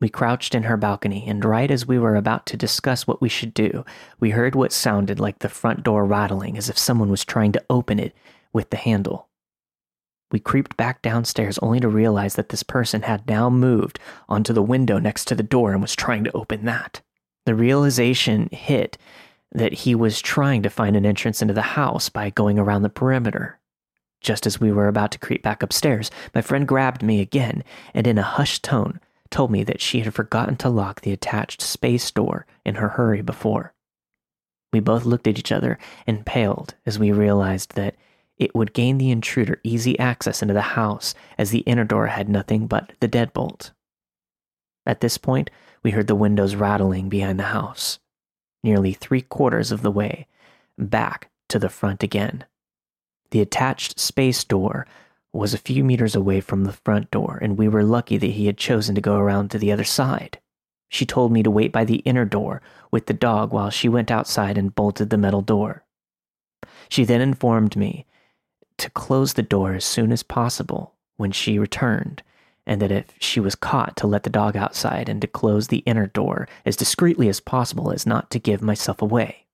We 0.00 0.08
crouched 0.08 0.54
in 0.54 0.64
her 0.64 0.76
balcony, 0.76 1.24
and 1.28 1.44
right 1.44 1.70
as 1.70 1.86
we 1.86 1.98
were 1.98 2.16
about 2.16 2.46
to 2.46 2.56
discuss 2.56 3.06
what 3.06 3.20
we 3.20 3.28
should 3.28 3.54
do, 3.54 3.84
we 4.18 4.30
heard 4.30 4.54
what 4.54 4.72
sounded 4.72 5.20
like 5.20 5.38
the 5.38 5.48
front 5.48 5.84
door 5.84 6.04
rattling 6.06 6.58
as 6.58 6.68
if 6.68 6.76
someone 6.76 7.10
was 7.10 7.24
trying 7.24 7.52
to 7.52 7.64
open 7.70 8.00
it 8.00 8.14
with 8.52 8.70
the 8.70 8.76
handle. 8.76 9.28
We 10.32 10.40
creeped 10.40 10.78
back 10.78 11.02
downstairs 11.02 11.58
only 11.58 11.78
to 11.80 11.88
realize 11.88 12.34
that 12.34 12.48
this 12.48 12.62
person 12.62 13.02
had 13.02 13.28
now 13.28 13.50
moved 13.50 14.00
onto 14.28 14.54
the 14.54 14.62
window 14.62 14.98
next 14.98 15.26
to 15.26 15.34
the 15.34 15.42
door 15.42 15.72
and 15.72 15.82
was 15.82 15.94
trying 15.94 16.24
to 16.24 16.32
open 16.32 16.64
that. 16.64 17.02
The 17.44 17.54
realization 17.54 18.48
hit 18.50 18.96
that 19.52 19.74
he 19.74 19.94
was 19.94 20.22
trying 20.22 20.62
to 20.62 20.70
find 20.70 20.96
an 20.96 21.04
entrance 21.04 21.42
into 21.42 21.52
the 21.52 21.62
house 21.62 22.08
by 22.08 22.30
going 22.30 22.58
around 22.58 22.82
the 22.82 22.88
perimeter. 22.88 23.58
Just 24.22 24.46
as 24.46 24.60
we 24.60 24.72
were 24.72 24.88
about 24.88 25.10
to 25.12 25.18
creep 25.18 25.42
back 25.42 25.62
upstairs, 25.62 26.10
my 26.34 26.40
friend 26.40 26.66
grabbed 26.66 27.02
me 27.02 27.20
again 27.20 27.62
and 27.92 28.06
in 28.06 28.16
a 28.16 28.22
hushed 28.22 28.62
tone 28.62 29.00
told 29.30 29.50
me 29.50 29.64
that 29.64 29.80
she 29.80 30.00
had 30.00 30.14
forgotten 30.14 30.56
to 30.56 30.68
lock 30.68 31.00
the 31.00 31.12
attached 31.12 31.60
space 31.60 32.10
door 32.10 32.46
in 32.64 32.76
her 32.76 32.90
hurry 32.90 33.20
before. 33.20 33.74
We 34.72 34.80
both 34.80 35.04
looked 35.04 35.26
at 35.26 35.38
each 35.38 35.52
other 35.52 35.78
and 36.06 36.24
paled 36.24 36.74
as 36.86 36.98
we 36.98 37.12
realized 37.12 37.74
that 37.74 37.96
it 38.38 38.54
would 38.54 38.72
gain 38.72 38.98
the 38.98 39.10
intruder 39.10 39.60
easy 39.62 39.98
access 39.98 40.42
into 40.42 40.54
the 40.54 40.60
house 40.60 41.14
as 41.38 41.50
the 41.50 41.60
inner 41.60 41.84
door 41.84 42.08
had 42.08 42.28
nothing 42.28 42.66
but 42.66 42.92
the 43.00 43.08
deadbolt. 43.08 43.72
At 44.84 45.00
this 45.00 45.18
point, 45.18 45.50
we 45.82 45.92
heard 45.92 46.06
the 46.06 46.14
windows 46.14 46.54
rattling 46.54 47.08
behind 47.08 47.38
the 47.38 47.44
house, 47.44 47.98
nearly 48.62 48.92
three 48.92 49.22
quarters 49.22 49.70
of 49.70 49.82
the 49.82 49.90
way 49.90 50.26
back 50.78 51.30
to 51.48 51.58
the 51.58 51.68
front 51.68 52.02
again. 52.02 52.44
The 53.30 53.40
attached 53.40 53.98
space 53.98 54.44
door 54.44 54.86
was 55.32 55.54
a 55.54 55.58
few 55.58 55.82
meters 55.82 56.14
away 56.14 56.40
from 56.40 56.64
the 56.64 56.72
front 56.72 57.10
door, 57.10 57.38
and 57.40 57.56
we 57.56 57.68
were 57.68 57.84
lucky 57.84 58.18
that 58.18 58.26
he 58.26 58.46
had 58.46 58.58
chosen 58.58 58.94
to 58.94 59.00
go 59.00 59.16
around 59.16 59.50
to 59.50 59.58
the 59.58 59.72
other 59.72 59.84
side. 59.84 60.38
She 60.88 61.06
told 61.06 61.32
me 61.32 61.42
to 61.42 61.50
wait 61.50 61.72
by 61.72 61.84
the 61.84 61.96
inner 61.96 62.26
door 62.26 62.60
with 62.90 63.06
the 63.06 63.14
dog 63.14 63.52
while 63.52 63.70
she 63.70 63.88
went 63.88 64.10
outside 64.10 64.58
and 64.58 64.74
bolted 64.74 65.08
the 65.08 65.16
metal 65.16 65.40
door. 65.40 65.84
She 66.90 67.04
then 67.04 67.22
informed 67.22 67.76
me 67.76 68.04
to 68.78 68.90
close 68.90 69.34
the 69.34 69.42
door 69.42 69.74
as 69.74 69.84
soon 69.84 70.12
as 70.12 70.22
possible 70.22 70.94
when 71.16 71.32
she 71.32 71.58
returned, 71.58 72.22
and 72.66 72.80
that 72.80 72.92
if 72.92 73.14
she 73.18 73.40
was 73.40 73.54
caught, 73.54 73.96
to 73.96 74.06
let 74.06 74.22
the 74.22 74.30
dog 74.30 74.56
outside 74.56 75.08
and 75.08 75.20
to 75.20 75.26
close 75.26 75.68
the 75.68 75.78
inner 75.78 76.06
door 76.06 76.48
as 76.64 76.76
discreetly 76.76 77.28
as 77.28 77.40
possible 77.40 77.92
as 77.92 78.06
not 78.06 78.30
to 78.30 78.38
give 78.38 78.62
myself 78.62 79.02
away. 79.02 79.46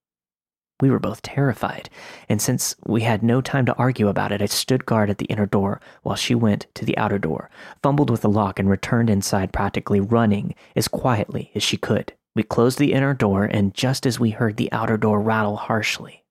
We 0.81 0.89
were 0.89 0.99
both 0.99 1.21
terrified, 1.21 1.89
and 2.29 2.41
since 2.41 2.75
we 2.85 3.01
had 3.01 3.21
no 3.21 3.41
time 3.41 3.65
to 3.65 3.75
argue 3.75 4.07
about 4.07 4.31
it, 4.31 4.41
I 4.41 4.45
stood 4.45 4.85
guard 4.85 5.09
at 5.09 5.17
the 5.17 5.25
inner 5.25 5.45
door 5.45 5.81
while 6.03 6.15
she 6.15 6.33
went 6.33 6.67
to 6.75 6.85
the 6.85 6.97
outer 6.97 7.19
door, 7.19 7.49
fumbled 7.83 8.09
with 8.09 8.21
the 8.21 8.29
lock, 8.29 8.59
and 8.59 8.69
returned 8.69 9.09
inside 9.09 9.51
practically 9.51 9.99
running 9.99 10.55
as 10.77 10.87
quietly 10.87 11.51
as 11.53 11.63
she 11.63 11.75
could. 11.75 12.13
We 12.33 12.43
closed 12.43 12.79
the 12.79 12.93
inner 12.93 13.13
door, 13.13 13.43
and 13.43 13.73
just 13.73 14.05
as 14.05 14.19
we 14.19 14.29
heard 14.29 14.55
the 14.55 14.71
outer 14.71 14.95
door 14.95 15.19
rattle 15.19 15.57
harshly. 15.57 16.23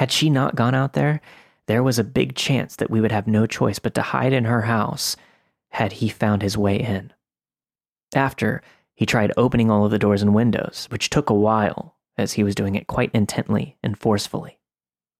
Had 0.00 0.10
she 0.10 0.30
not 0.30 0.56
gone 0.56 0.74
out 0.74 0.94
there, 0.94 1.20
there 1.66 1.82
was 1.82 1.98
a 1.98 2.04
big 2.04 2.34
chance 2.34 2.74
that 2.76 2.88
we 2.88 3.02
would 3.02 3.12
have 3.12 3.26
no 3.26 3.46
choice 3.46 3.78
but 3.78 3.92
to 3.96 4.00
hide 4.00 4.32
in 4.32 4.46
her 4.46 4.62
house 4.62 5.14
had 5.72 5.92
he 5.92 6.08
found 6.08 6.40
his 6.40 6.56
way 6.56 6.80
in. 6.80 7.12
After, 8.14 8.62
he 8.94 9.04
tried 9.04 9.30
opening 9.36 9.70
all 9.70 9.84
of 9.84 9.90
the 9.90 9.98
doors 9.98 10.22
and 10.22 10.34
windows, 10.34 10.86
which 10.90 11.10
took 11.10 11.28
a 11.28 11.34
while 11.34 11.96
as 12.16 12.32
he 12.32 12.42
was 12.42 12.54
doing 12.54 12.76
it 12.76 12.86
quite 12.86 13.10
intently 13.12 13.76
and 13.82 13.98
forcefully. 13.98 14.58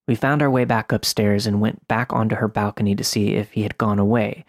We 0.09 0.15
found 0.15 0.41
our 0.41 0.51
way 0.51 0.65
back 0.65 0.93
upstairs 0.93 1.47
and 1.47 1.61
went 1.61 1.87
back 1.87 2.11
onto 2.15 2.37
her 2.37 2.49
balcony 2.49 2.95
to 2.95 3.05
see 3.05 3.35
if 3.35 3.53
he 3.53 3.65
had 3.65 3.77
gone 3.77 3.99
away, 3.99 4.47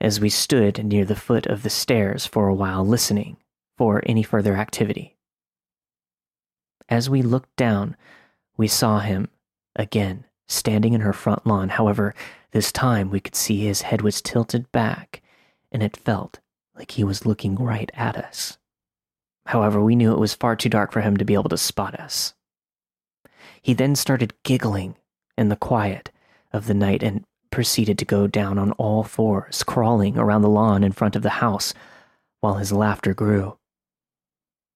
as 0.00 0.20
we 0.20 0.28
stood 0.28 0.84
near 0.84 1.04
the 1.04 1.16
foot 1.16 1.46
of 1.46 1.64
the 1.64 1.68
stairs 1.68 2.26
for 2.26 2.46
a 2.46 2.54
while 2.54 2.86
listening 2.86 3.38
for 3.76 4.04
any 4.06 4.22
further 4.22 4.54
activity. 4.54 5.16
As 6.88 7.10
we 7.10 7.22
looked 7.22 7.56
down, 7.56 7.96
we 8.56 8.68
saw 8.68 9.00
him 9.00 9.26
again 9.76 10.24
standing 10.48 10.92
in 10.92 11.00
her 11.00 11.12
front 11.12 11.46
lawn. 11.46 11.70
However, 11.70 12.14
this 12.52 12.70
time 12.70 13.10
we 13.10 13.20
could 13.20 13.34
see 13.34 13.60
his 13.60 13.82
head 13.82 14.02
was 14.02 14.22
tilted 14.22 14.70
back, 14.72 15.22
and 15.72 15.82
it 15.82 15.96
felt 15.96 16.40
like 16.76 16.92
he 16.92 17.04
was 17.04 17.26
looking 17.26 17.56
right 17.56 17.90
at 17.94 18.16
us. 18.16 18.58
However, 19.46 19.82
we 19.82 19.96
knew 19.96 20.12
it 20.12 20.18
was 20.18 20.34
far 20.34 20.56
too 20.56 20.68
dark 20.68 20.92
for 20.92 21.00
him 21.00 21.16
to 21.16 21.24
be 21.24 21.34
able 21.34 21.50
to 21.50 21.58
spot 21.58 21.98
us. 21.98 22.34
He 23.60 23.74
then 23.74 23.94
started 23.96 24.34
giggling 24.42 24.96
in 25.36 25.48
the 25.48 25.56
quiet 25.56 26.10
of 26.52 26.66
the 26.66 26.74
night 26.74 27.02
and 27.02 27.24
proceeded 27.50 27.98
to 27.98 28.04
go 28.04 28.26
down 28.26 28.58
on 28.58 28.72
all 28.72 29.02
fours, 29.02 29.62
crawling 29.62 30.18
around 30.18 30.42
the 30.42 30.48
lawn 30.48 30.82
in 30.82 30.92
front 30.92 31.16
of 31.16 31.22
the 31.22 31.30
house 31.30 31.72
while 32.40 32.54
his 32.54 32.72
laughter 32.72 33.14
grew. 33.14 33.56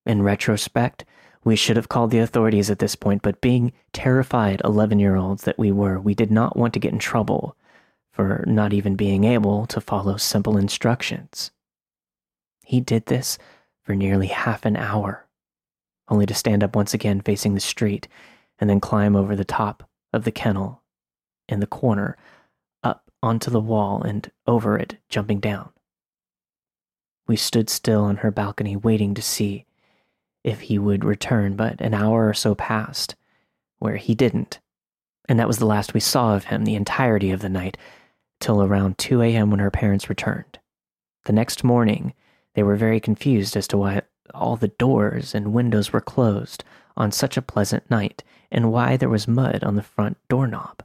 In 0.06 0.22
retrospect, 0.22 1.04
we 1.44 1.56
should 1.56 1.76
have 1.76 1.88
called 1.88 2.10
the 2.10 2.18
authorities 2.18 2.70
at 2.70 2.78
this 2.78 2.96
point, 2.96 3.22
but 3.22 3.40
being 3.40 3.72
terrified 3.92 4.60
11 4.64 4.98
year 4.98 5.16
olds 5.16 5.44
that 5.44 5.58
we 5.58 5.70
were, 5.70 5.98
we 6.00 6.14
did 6.14 6.30
not 6.30 6.56
want 6.56 6.74
to 6.74 6.80
get 6.80 6.92
in 6.92 6.98
trouble 6.98 7.56
for 8.10 8.44
not 8.46 8.72
even 8.72 8.96
being 8.96 9.24
able 9.24 9.66
to 9.66 9.80
follow 9.80 10.16
simple 10.16 10.56
instructions. 10.56 11.50
He 12.64 12.80
did 12.80 13.06
this 13.06 13.38
for 13.84 13.94
nearly 13.94 14.26
half 14.26 14.64
an 14.64 14.76
hour, 14.76 15.26
only 16.08 16.26
to 16.26 16.34
stand 16.34 16.64
up 16.64 16.74
once 16.74 16.92
again 16.92 17.20
facing 17.20 17.54
the 17.54 17.60
street 17.60 18.08
and 18.58 18.68
then 18.68 18.80
climb 18.80 19.14
over 19.14 19.36
the 19.36 19.44
top 19.44 19.88
of 20.12 20.24
the 20.24 20.32
kennel 20.32 20.82
in 21.48 21.60
the 21.60 21.66
corner, 21.66 22.16
up 22.82 23.10
onto 23.22 23.50
the 23.50 23.60
wall 23.60 24.02
and 24.02 24.30
over 24.46 24.76
it, 24.76 24.96
jumping 25.08 25.40
down. 25.40 25.70
We 27.26 27.36
stood 27.36 27.70
still 27.70 28.02
on 28.02 28.16
her 28.18 28.30
balcony 28.30 28.74
waiting 28.74 29.14
to 29.14 29.22
see 29.22 29.64
if 30.48 30.62
he 30.62 30.78
would 30.78 31.04
return, 31.04 31.54
but 31.56 31.80
an 31.80 31.94
hour 31.94 32.28
or 32.28 32.34
so 32.34 32.54
passed 32.54 33.14
where 33.78 33.96
he 33.96 34.14
didn't, 34.14 34.58
and 35.28 35.38
that 35.38 35.46
was 35.46 35.58
the 35.58 35.66
last 35.66 35.94
we 35.94 36.00
saw 36.00 36.34
of 36.34 36.44
him 36.44 36.64
the 36.64 36.74
entirety 36.74 37.30
of 37.30 37.40
the 37.40 37.48
night 37.48 37.76
till 38.40 38.62
around 38.62 38.98
2 38.98 39.22
a.m. 39.22 39.50
when 39.50 39.60
her 39.60 39.70
parents 39.70 40.08
returned. 40.08 40.58
The 41.26 41.32
next 41.32 41.62
morning, 41.62 42.14
they 42.54 42.62
were 42.62 42.76
very 42.76 42.98
confused 42.98 43.56
as 43.56 43.68
to 43.68 43.76
why 43.76 44.02
all 44.34 44.56
the 44.56 44.68
doors 44.68 45.34
and 45.34 45.52
windows 45.52 45.92
were 45.92 46.00
closed 46.00 46.64
on 46.96 47.12
such 47.12 47.36
a 47.36 47.42
pleasant 47.42 47.88
night 47.90 48.24
and 48.50 48.72
why 48.72 48.96
there 48.96 49.08
was 49.08 49.28
mud 49.28 49.62
on 49.62 49.76
the 49.76 49.82
front 49.82 50.16
doorknob. 50.28 50.82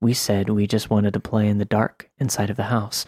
We 0.00 0.14
said 0.14 0.48
we 0.48 0.66
just 0.66 0.88
wanted 0.88 1.12
to 1.12 1.20
play 1.20 1.46
in 1.46 1.58
the 1.58 1.64
dark 1.64 2.08
inside 2.18 2.48
of 2.48 2.56
the 2.56 2.64
house, 2.64 3.04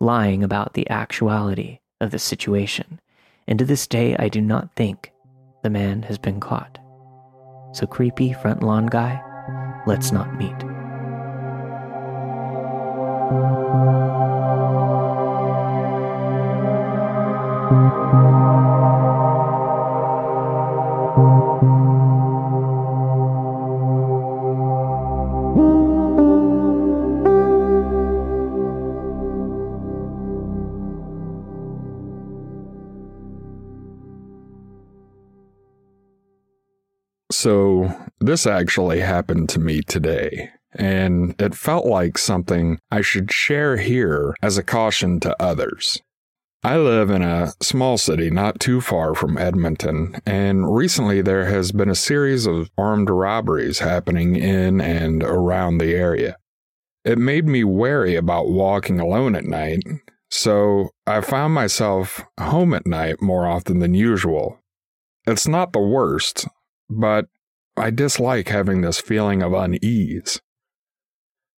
lying 0.00 0.42
about 0.42 0.74
the 0.74 0.90
actuality 0.90 1.78
of 2.00 2.10
the 2.10 2.18
situation. 2.18 3.00
And 3.48 3.58
to 3.58 3.64
this 3.64 3.86
day, 3.86 4.16
I 4.18 4.28
do 4.28 4.40
not 4.40 4.74
think 4.76 5.12
the 5.62 5.70
man 5.70 6.02
has 6.02 6.18
been 6.18 6.40
caught. 6.40 6.78
So, 7.72 7.86
creepy 7.86 8.32
front 8.32 8.62
lawn 8.62 8.86
guy, 8.86 9.20
let's 9.86 10.12
not 10.12 10.36
meet. 10.36 10.52
This 38.32 38.46
actually 38.46 39.00
happened 39.00 39.46
to 39.46 39.60
me 39.60 39.82
today, 39.82 40.48
and 40.74 41.34
it 41.38 41.54
felt 41.54 41.84
like 41.84 42.16
something 42.16 42.78
I 42.90 43.02
should 43.02 43.30
share 43.30 43.76
here 43.76 44.34
as 44.40 44.56
a 44.56 44.62
caution 44.62 45.20
to 45.20 45.36
others. 45.38 46.00
I 46.64 46.78
live 46.78 47.10
in 47.10 47.20
a 47.20 47.52
small 47.60 47.98
city 47.98 48.30
not 48.30 48.58
too 48.58 48.80
far 48.80 49.14
from 49.14 49.36
Edmonton, 49.36 50.16
and 50.24 50.74
recently 50.74 51.20
there 51.20 51.44
has 51.44 51.72
been 51.72 51.90
a 51.90 51.94
series 51.94 52.46
of 52.46 52.70
armed 52.78 53.10
robberies 53.10 53.80
happening 53.80 54.36
in 54.36 54.80
and 54.80 55.22
around 55.22 55.76
the 55.76 55.92
area. 55.92 56.38
It 57.04 57.18
made 57.18 57.46
me 57.46 57.64
wary 57.64 58.14
about 58.16 58.48
walking 58.48 58.98
alone 58.98 59.34
at 59.34 59.44
night, 59.44 59.82
so 60.30 60.88
I 61.06 61.20
found 61.20 61.52
myself 61.52 62.22
home 62.40 62.72
at 62.72 62.86
night 62.86 63.20
more 63.20 63.46
often 63.46 63.80
than 63.80 63.92
usual. 63.92 64.58
It's 65.26 65.46
not 65.46 65.74
the 65.74 65.80
worst, 65.80 66.48
but 66.88 67.26
I 67.76 67.90
dislike 67.90 68.48
having 68.48 68.80
this 68.80 69.00
feeling 69.00 69.42
of 69.42 69.52
unease. 69.52 70.40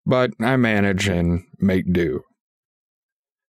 But 0.05 0.31
I 0.39 0.57
manage 0.57 1.07
and 1.07 1.43
make 1.59 1.91
do. 1.91 2.23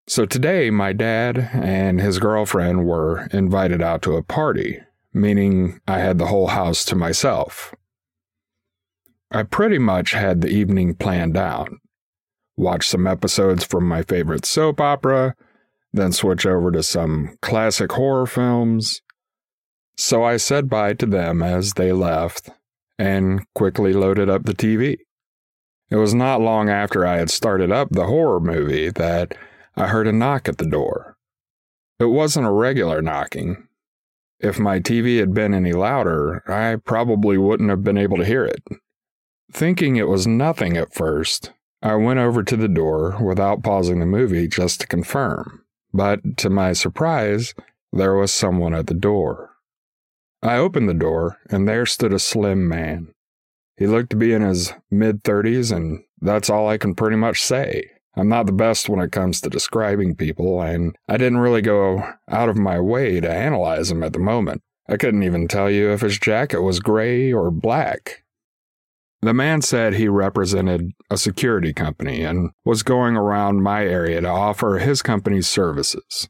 So 0.06 0.26
today, 0.26 0.70
my 0.70 0.92
dad 0.92 1.50
and 1.52 2.00
his 2.00 2.18
girlfriend 2.18 2.86
were 2.86 3.26
invited 3.32 3.82
out 3.82 4.02
to 4.02 4.16
a 4.16 4.22
party, 4.22 4.80
meaning 5.12 5.80
I 5.88 5.98
had 5.98 6.18
the 6.18 6.26
whole 6.26 6.48
house 6.48 6.84
to 6.86 6.96
myself. 6.96 7.74
I 9.30 9.42
pretty 9.42 9.78
much 9.78 10.12
had 10.12 10.40
the 10.40 10.48
evening 10.48 10.94
planned 10.94 11.36
out. 11.36 11.70
Watch 12.56 12.86
some 12.86 13.06
episodes 13.06 13.64
from 13.64 13.88
my 13.88 14.02
favorite 14.02 14.44
soap 14.44 14.80
opera, 14.80 15.34
then 15.92 16.12
switch 16.12 16.44
over 16.44 16.70
to 16.70 16.82
some 16.82 17.36
classic 17.40 17.92
horror 17.92 18.26
films. 18.26 19.00
So 19.96 20.24
I 20.24 20.36
said 20.36 20.68
bye 20.68 20.94
to 20.94 21.06
them 21.06 21.42
as 21.42 21.74
they 21.74 21.92
left 21.92 22.50
and 22.98 23.44
quickly 23.54 23.92
loaded 23.92 24.28
up 24.28 24.44
the 24.44 24.54
TV. 24.54 24.98
It 25.90 25.96
was 25.96 26.14
not 26.14 26.40
long 26.40 26.68
after 26.68 27.06
I 27.06 27.18
had 27.18 27.30
started 27.30 27.70
up 27.70 27.90
the 27.90 28.06
horror 28.06 28.40
movie 28.40 28.90
that 28.90 29.36
I 29.76 29.88
heard 29.88 30.08
a 30.08 30.12
knock 30.12 30.48
at 30.48 30.58
the 30.58 30.66
door. 30.68 31.16
It 31.98 32.06
wasn't 32.06 32.46
a 32.46 32.52
regular 32.52 33.00
knocking. 33.00 33.68
If 34.40 34.58
my 34.58 34.80
TV 34.80 35.20
had 35.20 35.32
been 35.32 35.54
any 35.54 35.72
louder, 35.72 36.42
I 36.50 36.76
probably 36.76 37.38
wouldn't 37.38 37.70
have 37.70 37.84
been 37.84 37.98
able 37.98 38.16
to 38.16 38.24
hear 38.24 38.44
it. 38.44 38.62
Thinking 39.52 39.96
it 39.96 40.08
was 40.08 40.26
nothing 40.26 40.76
at 40.76 40.92
first, 40.92 41.52
I 41.80 41.94
went 41.94 42.18
over 42.18 42.42
to 42.42 42.56
the 42.56 42.68
door 42.68 43.16
without 43.22 43.62
pausing 43.62 44.00
the 44.00 44.06
movie 44.06 44.48
just 44.48 44.80
to 44.80 44.86
confirm. 44.86 45.64
But 45.92 46.36
to 46.38 46.50
my 46.50 46.72
surprise, 46.72 47.54
there 47.92 48.14
was 48.14 48.32
someone 48.32 48.74
at 48.74 48.88
the 48.88 48.94
door. 48.94 49.53
I 50.44 50.58
opened 50.58 50.90
the 50.90 50.94
door, 50.94 51.38
and 51.48 51.66
there 51.66 51.86
stood 51.86 52.12
a 52.12 52.18
slim 52.18 52.68
man. 52.68 53.14
He 53.78 53.86
looked 53.86 54.10
to 54.10 54.16
be 54.16 54.34
in 54.34 54.42
his 54.42 54.74
mid 54.90 55.24
30s, 55.24 55.74
and 55.74 56.04
that's 56.20 56.50
all 56.50 56.68
I 56.68 56.76
can 56.76 56.94
pretty 56.94 57.16
much 57.16 57.42
say. 57.42 57.90
I'm 58.14 58.28
not 58.28 58.44
the 58.44 58.52
best 58.52 58.88
when 58.88 59.00
it 59.00 59.10
comes 59.10 59.40
to 59.40 59.48
describing 59.48 60.14
people, 60.14 60.60
and 60.60 60.96
I 61.08 61.16
didn't 61.16 61.38
really 61.38 61.62
go 61.62 62.02
out 62.28 62.50
of 62.50 62.58
my 62.58 62.78
way 62.78 63.20
to 63.20 63.30
analyze 63.30 63.90
him 63.90 64.02
at 64.02 64.12
the 64.12 64.18
moment. 64.18 64.60
I 64.86 64.98
couldn't 64.98 65.22
even 65.22 65.48
tell 65.48 65.70
you 65.70 65.90
if 65.90 66.02
his 66.02 66.18
jacket 66.18 66.60
was 66.60 66.78
gray 66.78 67.32
or 67.32 67.50
black. 67.50 68.22
The 69.22 69.32
man 69.32 69.62
said 69.62 69.94
he 69.94 70.08
represented 70.08 70.92
a 71.08 71.16
security 71.16 71.72
company 71.72 72.22
and 72.22 72.50
was 72.66 72.82
going 72.82 73.16
around 73.16 73.62
my 73.62 73.86
area 73.86 74.20
to 74.20 74.28
offer 74.28 74.76
his 74.76 75.00
company's 75.00 75.48
services. 75.48 76.28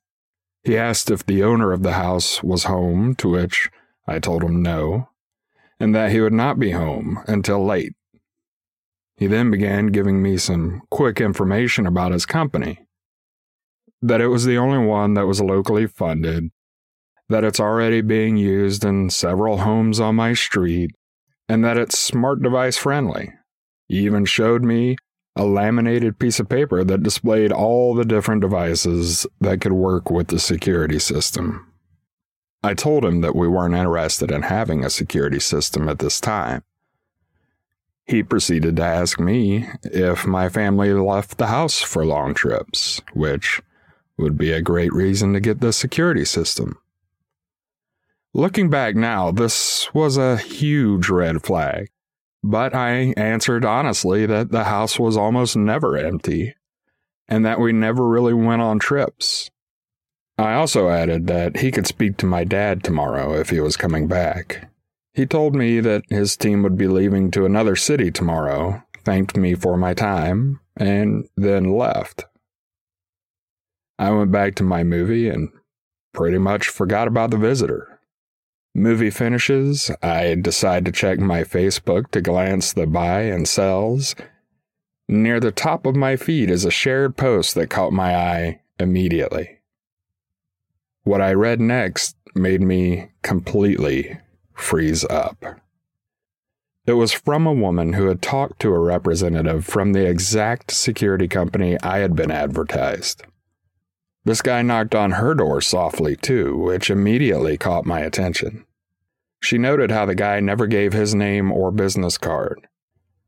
He 0.62 0.78
asked 0.78 1.10
if 1.10 1.26
the 1.26 1.42
owner 1.42 1.72
of 1.72 1.82
the 1.82 1.94
house 1.94 2.44
was 2.44 2.64
home, 2.64 3.16
to 3.16 3.28
which 3.28 3.68
I 4.06 4.18
told 4.18 4.42
him 4.42 4.62
no, 4.62 5.08
and 5.80 5.94
that 5.94 6.10
he 6.10 6.20
would 6.20 6.32
not 6.32 6.58
be 6.58 6.72
home 6.72 7.20
until 7.26 7.64
late. 7.64 7.94
He 9.16 9.26
then 9.26 9.50
began 9.50 9.88
giving 9.88 10.22
me 10.22 10.36
some 10.36 10.82
quick 10.90 11.20
information 11.20 11.86
about 11.86 12.12
his 12.12 12.26
company 12.26 12.84
that 14.04 14.20
it 14.20 14.28
was 14.28 14.44
the 14.44 14.58
only 14.58 14.86
one 14.86 15.14
that 15.14 15.26
was 15.26 15.40
locally 15.40 15.86
funded, 15.86 16.50
that 17.30 17.42
it's 17.42 17.58
already 17.58 18.02
being 18.02 18.36
used 18.36 18.84
in 18.84 19.08
several 19.08 19.58
homes 19.58 19.98
on 19.98 20.14
my 20.14 20.34
street, 20.34 20.90
and 21.48 21.64
that 21.64 21.78
it's 21.78 21.98
smart 21.98 22.42
device 22.42 22.76
friendly. 22.76 23.32
He 23.88 24.00
even 24.00 24.26
showed 24.26 24.62
me 24.62 24.96
a 25.36 25.44
laminated 25.44 26.18
piece 26.18 26.38
of 26.38 26.50
paper 26.50 26.84
that 26.84 27.02
displayed 27.02 27.50
all 27.50 27.94
the 27.94 28.04
different 28.04 28.42
devices 28.42 29.26
that 29.40 29.62
could 29.62 29.72
work 29.72 30.10
with 30.10 30.28
the 30.28 30.38
security 30.38 30.98
system. 30.98 31.72
I 32.64 32.72
told 32.72 33.04
him 33.04 33.20
that 33.20 33.36
we 33.36 33.46
weren't 33.46 33.74
interested 33.74 34.30
in 34.30 34.40
having 34.40 34.84
a 34.84 34.88
security 34.88 35.38
system 35.38 35.86
at 35.86 35.98
this 35.98 36.18
time. 36.18 36.62
He 38.06 38.22
proceeded 38.22 38.76
to 38.76 38.82
ask 38.82 39.20
me 39.20 39.68
if 39.82 40.26
my 40.26 40.48
family 40.48 40.90
left 40.94 41.36
the 41.36 41.48
house 41.48 41.82
for 41.82 42.06
long 42.06 42.32
trips, 42.32 43.02
which 43.12 43.60
would 44.16 44.38
be 44.38 44.50
a 44.50 44.62
great 44.62 44.94
reason 44.94 45.34
to 45.34 45.40
get 45.40 45.60
the 45.60 45.74
security 45.74 46.24
system. 46.24 46.78
Looking 48.32 48.70
back 48.70 48.96
now, 48.96 49.30
this 49.30 49.92
was 49.92 50.16
a 50.16 50.38
huge 50.38 51.10
red 51.10 51.42
flag, 51.42 51.90
but 52.42 52.74
I 52.74 53.12
answered 53.18 53.66
honestly 53.66 54.24
that 54.24 54.52
the 54.52 54.64
house 54.64 54.98
was 54.98 55.18
almost 55.18 55.54
never 55.54 55.98
empty 55.98 56.54
and 57.28 57.44
that 57.44 57.60
we 57.60 57.72
never 57.72 58.08
really 58.08 58.32
went 58.32 58.62
on 58.62 58.78
trips. 58.78 59.50
I 60.36 60.54
also 60.54 60.88
added 60.88 61.26
that 61.28 61.58
he 61.58 61.70
could 61.70 61.86
speak 61.86 62.16
to 62.18 62.26
my 62.26 62.44
dad 62.44 62.82
tomorrow 62.82 63.34
if 63.34 63.50
he 63.50 63.60
was 63.60 63.76
coming 63.76 64.08
back. 64.08 64.68
He 65.12 65.26
told 65.26 65.54
me 65.54 65.78
that 65.80 66.02
his 66.10 66.36
team 66.36 66.62
would 66.64 66.76
be 66.76 66.88
leaving 66.88 67.30
to 67.32 67.46
another 67.46 67.76
city 67.76 68.10
tomorrow, 68.10 68.82
thanked 69.04 69.36
me 69.36 69.54
for 69.54 69.76
my 69.76 69.94
time, 69.94 70.58
and 70.76 71.28
then 71.36 71.76
left. 71.76 72.24
I 73.96 74.10
went 74.10 74.32
back 74.32 74.56
to 74.56 74.64
my 74.64 74.82
movie 74.82 75.28
and 75.28 75.50
pretty 76.12 76.38
much 76.38 76.68
forgot 76.68 77.06
about 77.06 77.30
the 77.30 77.36
visitor. 77.36 78.00
Movie 78.74 79.10
finishes, 79.10 79.92
I 80.02 80.34
decide 80.34 80.84
to 80.86 80.92
check 80.92 81.20
my 81.20 81.44
Facebook 81.44 82.10
to 82.10 82.20
glance 82.20 82.72
the 82.72 82.88
buy 82.88 83.22
and 83.22 83.46
sells. 83.46 84.16
Near 85.08 85.38
the 85.38 85.52
top 85.52 85.86
of 85.86 85.94
my 85.94 86.16
feed 86.16 86.50
is 86.50 86.64
a 86.64 86.72
shared 86.72 87.16
post 87.16 87.54
that 87.54 87.70
caught 87.70 87.92
my 87.92 88.16
eye 88.16 88.62
immediately. 88.80 89.60
What 91.04 91.20
I 91.20 91.34
read 91.34 91.60
next 91.60 92.16
made 92.34 92.62
me 92.62 93.10
completely 93.22 94.18
freeze 94.54 95.04
up. 95.04 95.44
It 96.86 96.94
was 96.94 97.12
from 97.12 97.46
a 97.46 97.52
woman 97.52 97.92
who 97.92 98.06
had 98.06 98.22
talked 98.22 98.60
to 98.60 98.74
a 98.74 98.78
representative 98.78 99.66
from 99.66 99.92
the 99.92 100.06
exact 100.06 100.70
security 100.70 101.28
company 101.28 101.78
I 101.82 101.98
had 101.98 102.16
been 102.16 102.30
advertised. 102.30 103.22
This 104.24 104.40
guy 104.40 104.62
knocked 104.62 104.94
on 104.94 105.12
her 105.12 105.34
door 105.34 105.60
softly, 105.60 106.16
too, 106.16 106.56
which 106.56 106.90
immediately 106.90 107.58
caught 107.58 107.84
my 107.84 108.00
attention. 108.00 108.64
She 109.42 109.58
noted 109.58 109.90
how 109.90 110.06
the 110.06 110.14
guy 110.14 110.40
never 110.40 110.66
gave 110.66 110.94
his 110.94 111.14
name 111.14 111.52
or 111.52 111.70
business 111.70 112.16
card. 112.16 112.66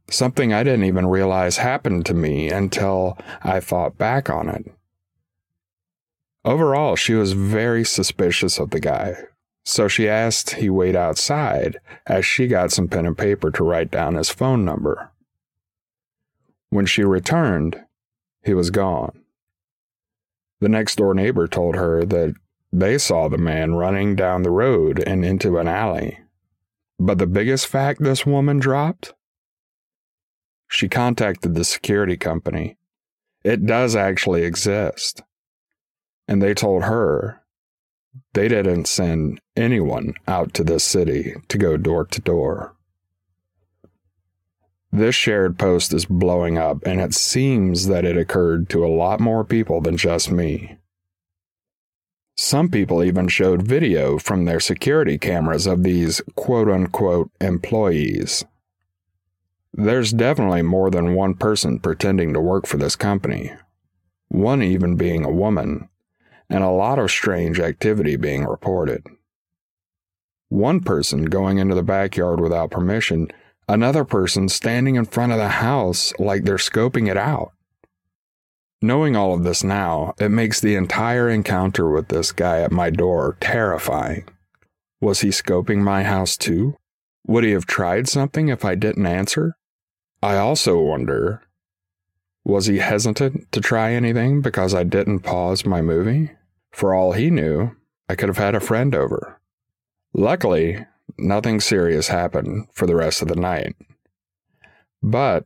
Something 0.09 0.55
I 0.55 0.63
didn't 0.63 0.85
even 0.85 1.07
realize 1.07 1.59
happened 1.59 2.07
to 2.07 2.15
me 2.15 2.49
until 2.51 3.19
I 3.43 3.61
thought 3.61 3.99
back 3.99 4.31
on 4.31 4.49
it. 4.49 4.73
Overall, 6.47 6.95
she 6.95 7.15
was 7.15 7.33
very 7.33 7.85
suspicious 7.85 8.61
of 8.61 8.71
the 8.71 8.79
guy, 8.79 9.17
so 9.65 9.89
she 9.89 10.09
asked 10.09 10.53
he 10.53 10.71
wait 10.71 10.95
outside 10.95 11.79
as 12.07 12.25
she 12.25 12.47
got 12.47 12.71
some 12.71 12.87
pen 12.87 13.05
and 13.05 13.19
paper 13.19 13.51
to 13.51 13.65
write 13.65 13.91
down 13.91 14.15
his 14.15 14.31
phone 14.31 14.65
number. 14.65 15.11
When 16.71 16.87
she 16.87 17.03
returned, 17.03 17.85
he 18.45 18.55
was 18.55 18.71
gone. 18.71 19.25
The 20.61 20.69
next 20.69 20.95
door 20.97 21.15
neighbor 21.15 21.49
told 21.49 21.75
her 21.75 22.05
that 22.05 22.37
they 22.73 22.97
saw 22.97 23.27
the 23.27 23.39
man 23.39 23.75
running 23.75 24.15
down 24.15 24.43
the 24.43 24.51
road 24.53 25.03
and 25.05 25.25
into 25.25 25.59
an 25.59 25.67
alley. 25.67 26.21
But 26.97 27.19
the 27.19 27.27
biggest 27.27 27.67
fact 27.67 28.01
this 28.01 28.25
woman 28.25 28.61
dropped? 28.61 29.15
She 30.69 30.89
contacted 30.89 31.57
the 31.57 31.65
security 31.65 32.17
company. 32.17 32.77
It 33.43 33.67
does 33.67 33.97
actually 33.97 34.45
exist. 34.45 35.23
And 36.29 36.43
they 36.43 36.55
told 36.55 36.85
her 36.85 37.43
they 38.35 38.49
didn't 38.49 38.87
send 38.89 39.41
anyone 39.57 40.15
out 40.27 40.55
to 40.55 40.65
this 40.65 40.85
city 40.85 41.35
to 41.49 41.59
go 41.59 41.77
door 41.77 42.05
to 42.07 42.21
door. 42.21 42.75
This 44.93 45.15
shared 45.15 45.59
post 45.59 45.93
is 45.93 46.07
blowing 46.07 46.57
up, 46.57 46.87
and 46.87 47.01
it 47.01 47.15
seems 47.15 47.87
that 47.87 48.05
it 48.05 48.17
occurred 48.17 48.69
to 48.71 48.85
a 48.85 48.89
lot 48.89 49.21
more 49.21 49.45
people 49.45 49.81
than 49.81 49.97
just 49.97 50.31
me. 50.31 50.79
Some 52.37 52.71
people 52.71 53.03
even 53.03 53.29
showed 53.29 53.63
video 53.63 54.19
from 54.19 54.45
their 54.45 54.61
security 54.61 55.19
cameras 55.19 55.67
of 55.67 55.83
these 55.83 56.21
quote 56.35 56.69
unquote 56.69 57.31
employees. 57.41 58.45
There's 59.73 60.13
definitely 60.13 60.63
more 60.63 60.91
than 60.91 61.15
one 61.15 61.35
person 61.35 61.79
pretending 61.79 62.33
to 62.33 62.41
work 62.41 62.67
for 62.67 62.77
this 62.77 62.97
company, 62.97 63.53
one 64.29 64.63
even 64.63 64.97
being 64.97 65.25
a 65.25 65.31
woman 65.31 65.89
and 66.49 66.63
a 66.63 66.71
lot 66.71 66.99
of 66.99 67.11
strange 67.11 67.59
activity 67.59 68.17
being 68.17 68.45
reported. 68.45 69.05
One 70.49 70.81
person 70.81 71.25
going 71.25 71.59
into 71.59 71.75
the 71.75 71.83
backyard 71.83 72.41
without 72.41 72.71
permission, 72.71 73.29
another 73.69 74.05
person 74.05 74.49
standing 74.49 74.95
in 74.95 75.07
front 75.07 75.33
of 75.33 75.39
the 75.39 75.49
house 75.49 76.13
like 76.19 76.45
they're 76.45 76.57
scoping 76.57 77.11
it 77.11 77.17
out. 77.17 77.53
Knowing 78.81 79.17
all 79.17 79.35
of 79.35 79.43
this 79.43 79.65
now, 79.65 80.15
it 80.21 80.29
makes 80.29 80.61
the 80.61 80.77
entire 80.77 81.29
encounter 81.29 81.91
with 81.91 82.09
this 82.09 82.31
guy 82.31 82.61
at 82.61 82.71
my 82.71 82.91
door 82.91 83.37
terrifying. 83.41 84.29
Was 85.01 85.21
he 85.21 85.29
scoping 85.29 85.79
my 85.79 86.05
house 86.05 86.37
too? 86.37 86.77
Would 87.27 87.43
he 87.43 87.51
have 87.51 87.67
tried 87.67 88.09
something 88.09 88.49
if 88.49 88.65
I 88.65 88.75
didn't 88.75 89.07
answer? 89.07 89.57
I 90.23 90.37
also 90.37 90.81
wonder 90.81 91.46
was 92.47 92.67
he 92.67 92.79
hesitant 92.79 93.51
to 93.51 93.61
try 93.61 93.93
anything 93.93 94.41
because 94.41 94.73
I 94.73 94.85
didn't 94.85 95.21
pause 95.21 95.67
my 95.67 95.83
movie? 95.83 96.31
For 96.71 96.95
all 96.95 97.11
he 97.11 97.29
knew, 97.29 97.75
I 98.09 98.15
could 98.15 98.29
have 98.29 98.39
had 98.39 98.55
a 98.55 98.61
friend 98.61 98.95
over. 98.95 99.41
Luckily, 100.15 100.87
nothing 101.19 101.61
serious 101.61 102.07
happened 102.07 102.69
for 102.73 102.87
the 102.87 102.95
rest 102.95 103.21
of 103.21 103.27
the 103.27 103.35
night. 103.35 103.75
But 105.03 105.45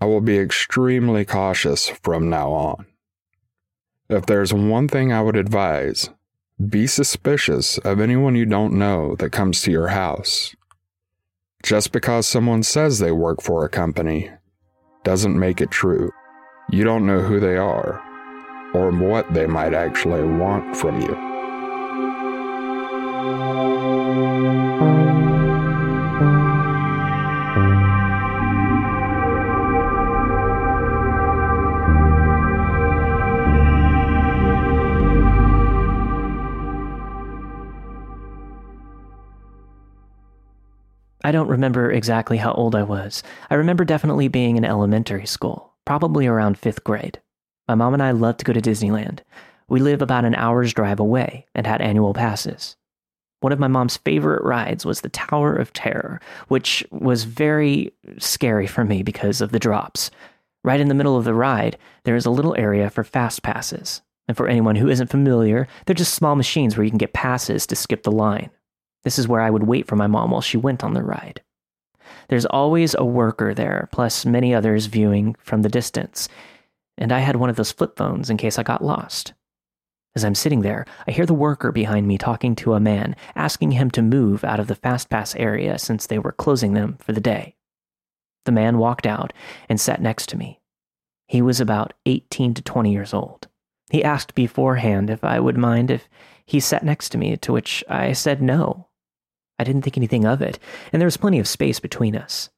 I 0.00 0.06
will 0.06 0.20
be 0.20 0.36
extremely 0.36 1.24
cautious 1.24 1.88
from 1.88 2.28
now 2.28 2.50
on. 2.50 2.86
If 4.10 4.26
there's 4.26 4.52
one 4.52 4.88
thing 4.88 5.12
I 5.12 5.22
would 5.22 5.36
advise, 5.36 6.10
be 6.68 6.88
suspicious 6.88 7.78
of 7.78 8.00
anyone 8.00 8.34
you 8.34 8.46
don't 8.46 8.76
know 8.76 9.14
that 9.16 9.30
comes 9.30 9.62
to 9.62 9.70
your 9.70 9.88
house. 9.88 10.56
Just 11.62 11.92
because 11.92 12.26
someone 12.26 12.64
says 12.64 12.98
they 12.98 13.12
work 13.12 13.40
for 13.40 13.64
a 13.64 13.68
company 13.68 14.32
doesn't 15.06 15.38
make 15.38 15.60
it 15.60 15.70
true. 15.70 16.12
You 16.68 16.82
don't 16.82 17.06
know 17.06 17.20
who 17.20 17.38
they 17.38 17.56
are 17.56 18.02
or 18.74 18.90
what 18.90 19.32
they 19.32 19.46
might 19.46 19.72
actually 19.72 20.24
want 20.24 20.76
from 20.76 21.00
you. 21.00 21.35
I 41.26 41.32
don't 41.32 41.48
remember 41.48 41.90
exactly 41.90 42.36
how 42.36 42.52
old 42.52 42.76
I 42.76 42.84
was. 42.84 43.24
I 43.50 43.56
remember 43.56 43.84
definitely 43.84 44.28
being 44.28 44.56
in 44.56 44.64
elementary 44.64 45.26
school, 45.26 45.74
probably 45.84 46.28
around 46.28 46.56
fifth 46.56 46.84
grade. 46.84 47.20
My 47.66 47.74
mom 47.74 47.94
and 47.94 48.02
I 48.04 48.12
loved 48.12 48.38
to 48.38 48.44
go 48.44 48.52
to 48.52 48.60
Disneyland. 48.60 49.22
We 49.68 49.80
live 49.80 50.00
about 50.00 50.24
an 50.24 50.36
hour's 50.36 50.72
drive 50.72 51.00
away 51.00 51.46
and 51.52 51.66
had 51.66 51.80
annual 51.80 52.14
passes. 52.14 52.76
One 53.40 53.50
of 53.52 53.58
my 53.58 53.66
mom's 53.66 53.96
favorite 53.96 54.44
rides 54.44 54.86
was 54.86 55.00
the 55.00 55.08
Tower 55.08 55.52
of 55.56 55.72
Terror, 55.72 56.20
which 56.46 56.86
was 56.92 57.24
very 57.24 57.92
scary 58.18 58.68
for 58.68 58.84
me 58.84 59.02
because 59.02 59.40
of 59.40 59.50
the 59.50 59.58
drops. 59.58 60.12
Right 60.62 60.78
in 60.78 60.86
the 60.86 60.94
middle 60.94 61.16
of 61.16 61.24
the 61.24 61.34
ride, 61.34 61.76
there 62.04 62.14
is 62.14 62.26
a 62.26 62.30
little 62.30 62.54
area 62.54 62.88
for 62.88 63.02
fast 63.02 63.42
passes. 63.42 64.00
And 64.28 64.36
for 64.36 64.46
anyone 64.46 64.76
who 64.76 64.88
isn't 64.88 65.10
familiar, 65.10 65.66
they're 65.86 65.94
just 65.94 66.14
small 66.14 66.36
machines 66.36 66.76
where 66.76 66.84
you 66.84 66.90
can 66.90 66.98
get 66.98 67.14
passes 67.14 67.66
to 67.66 67.74
skip 67.74 68.04
the 68.04 68.12
line. 68.12 68.50
This 69.06 69.20
is 69.20 69.28
where 69.28 69.40
I 69.40 69.50
would 69.50 69.62
wait 69.62 69.86
for 69.86 69.94
my 69.94 70.08
mom 70.08 70.32
while 70.32 70.40
she 70.40 70.56
went 70.56 70.82
on 70.82 70.94
the 70.94 71.04
ride. 71.04 71.40
There's 72.26 72.44
always 72.44 72.92
a 72.92 73.04
worker 73.04 73.54
there, 73.54 73.88
plus 73.92 74.26
many 74.26 74.52
others 74.52 74.86
viewing 74.86 75.36
from 75.38 75.62
the 75.62 75.68
distance. 75.68 76.28
And 76.98 77.12
I 77.12 77.20
had 77.20 77.36
one 77.36 77.48
of 77.48 77.54
those 77.54 77.70
flip 77.70 77.96
phones 77.96 78.30
in 78.30 78.36
case 78.36 78.58
I 78.58 78.64
got 78.64 78.82
lost. 78.82 79.32
As 80.16 80.24
I'm 80.24 80.34
sitting 80.34 80.62
there, 80.62 80.86
I 81.06 81.12
hear 81.12 81.24
the 81.24 81.34
worker 81.34 81.70
behind 81.70 82.08
me 82.08 82.18
talking 82.18 82.56
to 82.56 82.74
a 82.74 82.80
man, 82.80 83.14
asking 83.36 83.70
him 83.70 83.92
to 83.92 84.02
move 84.02 84.42
out 84.42 84.58
of 84.58 84.66
the 84.66 84.74
fast 84.74 85.08
pass 85.08 85.36
area 85.36 85.78
since 85.78 86.08
they 86.08 86.18
were 86.18 86.32
closing 86.32 86.72
them 86.72 86.98
for 86.98 87.12
the 87.12 87.20
day. 87.20 87.54
The 88.44 88.50
man 88.50 88.76
walked 88.76 89.06
out 89.06 89.32
and 89.68 89.80
sat 89.80 90.02
next 90.02 90.28
to 90.30 90.36
me. 90.36 90.60
He 91.28 91.40
was 91.40 91.60
about 91.60 91.92
18 92.06 92.54
to 92.54 92.62
20 92.62 92.90
years 92.90 93.14
old. 93.14 93.46
He 93.88 94.02
asked 94.02 94.34
beforehand 94.34 95.10
if 95.10 95.22
I 95.22 95.38
would 95.38 95.56
mind 95.56 95.92
if 95.92 96.08
he 96.44 96.58
sat 96.58 96.84
next 96.84 97.10
to 97.10 97.18
me, 97.18 97.36
to 97.36 97.52
which 97.52 97.84
I 97.88 98.12
said 98.12 98.42
no. 98.42 98.88
I 99.58 99.64
didn't 99.64 99.82
think 99.82 99.96
anything 99.96 100.24
of 100.24 100.42
it, 100.42 100.58
and 100.92 101.00
there 101.00 101.06
was 101.06 101.16
plenty 101.16 101.38
of 101.38 101.48
space 101.48 101.80
between 101.80 102.16
us. 102.16 102.50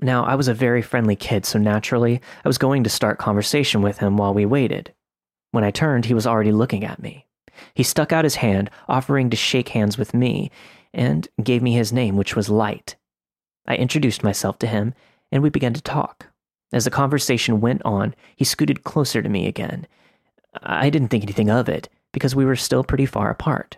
Now, 0.00 0.24
I 0.24 0.34
was 0.34 0.48
a 0.48 0.54
very 0.54 0.82
friendly 0.82 1.16
kid, 1.16 1.44
so 1.44 1.58
naturally, 1.58 2.20
I 2.44 2.48
was 2.48 2.58
going 2.58 2.84
to 2.84 2.90
start 2.90 3.18
conversation 3.18 3.82
with 3.82 3.98
him 3.98 4.16
while 4.16 4.32
we 4.32 4.46
waited. 4.46 4.94
When 5.52 5.64
I 5.64 5.70
turned, 5.70 6.06
he 6.06 6.14
was 6.14 6.26
already 6.26 6.52
looking 6.52 6.84
at 6.84 7.02
me. 7.02 7.26
He 7.74 7.82
stuck 7.82 8.12
out 8.12 8.24
his 8.24 8.36
hand, 8.36 8.70
offering 8.88 9.28
to 9.30 9.36
shake 9.36 9.70
hands 9.70 9.98
with 9.98 10.14
me, 10.14 10.50
and 10.94 11.28
gave 11.42 11.62
me 11.62 11.72
his 11.72 11.92
name, 11.92 12.16
which 12.16 12.34
was 12.34 12.48
Light. 12.48 12.96
I 13.66 13.76
introduced 13.76 14.24
myself 14.24 14.58
to 14.60 14.66
him, 14.66 14.94
and 15.30 15.42
we 15.42 15.50
began 15.50 15.74
to 15.74 15.82
talk. 15.82 16.26
As 16.72 16.84
the 16.84 16.90
conversation 16.90 17.60
went 17.60 17.82
on, 17.84 18.14
he 18.36 18.44
scooted 18.44 18.84
closer 18.84 19.22
to 19.22 19.28
me 19.28 19.46
again. 19.46 19.86
I 20.62 20.88
didn't 20.88 21.08
think 21.08 21.24
anything 21.24 21.50
of 21.50 21.68
it, 21.68 21.88
because 22.12 22.34
we 22.34 22.44
were 22.44 22.56
still 22.56 22.84
pretty 22.84 23.06
far 23.06 23.30
apart. 23.30 23.76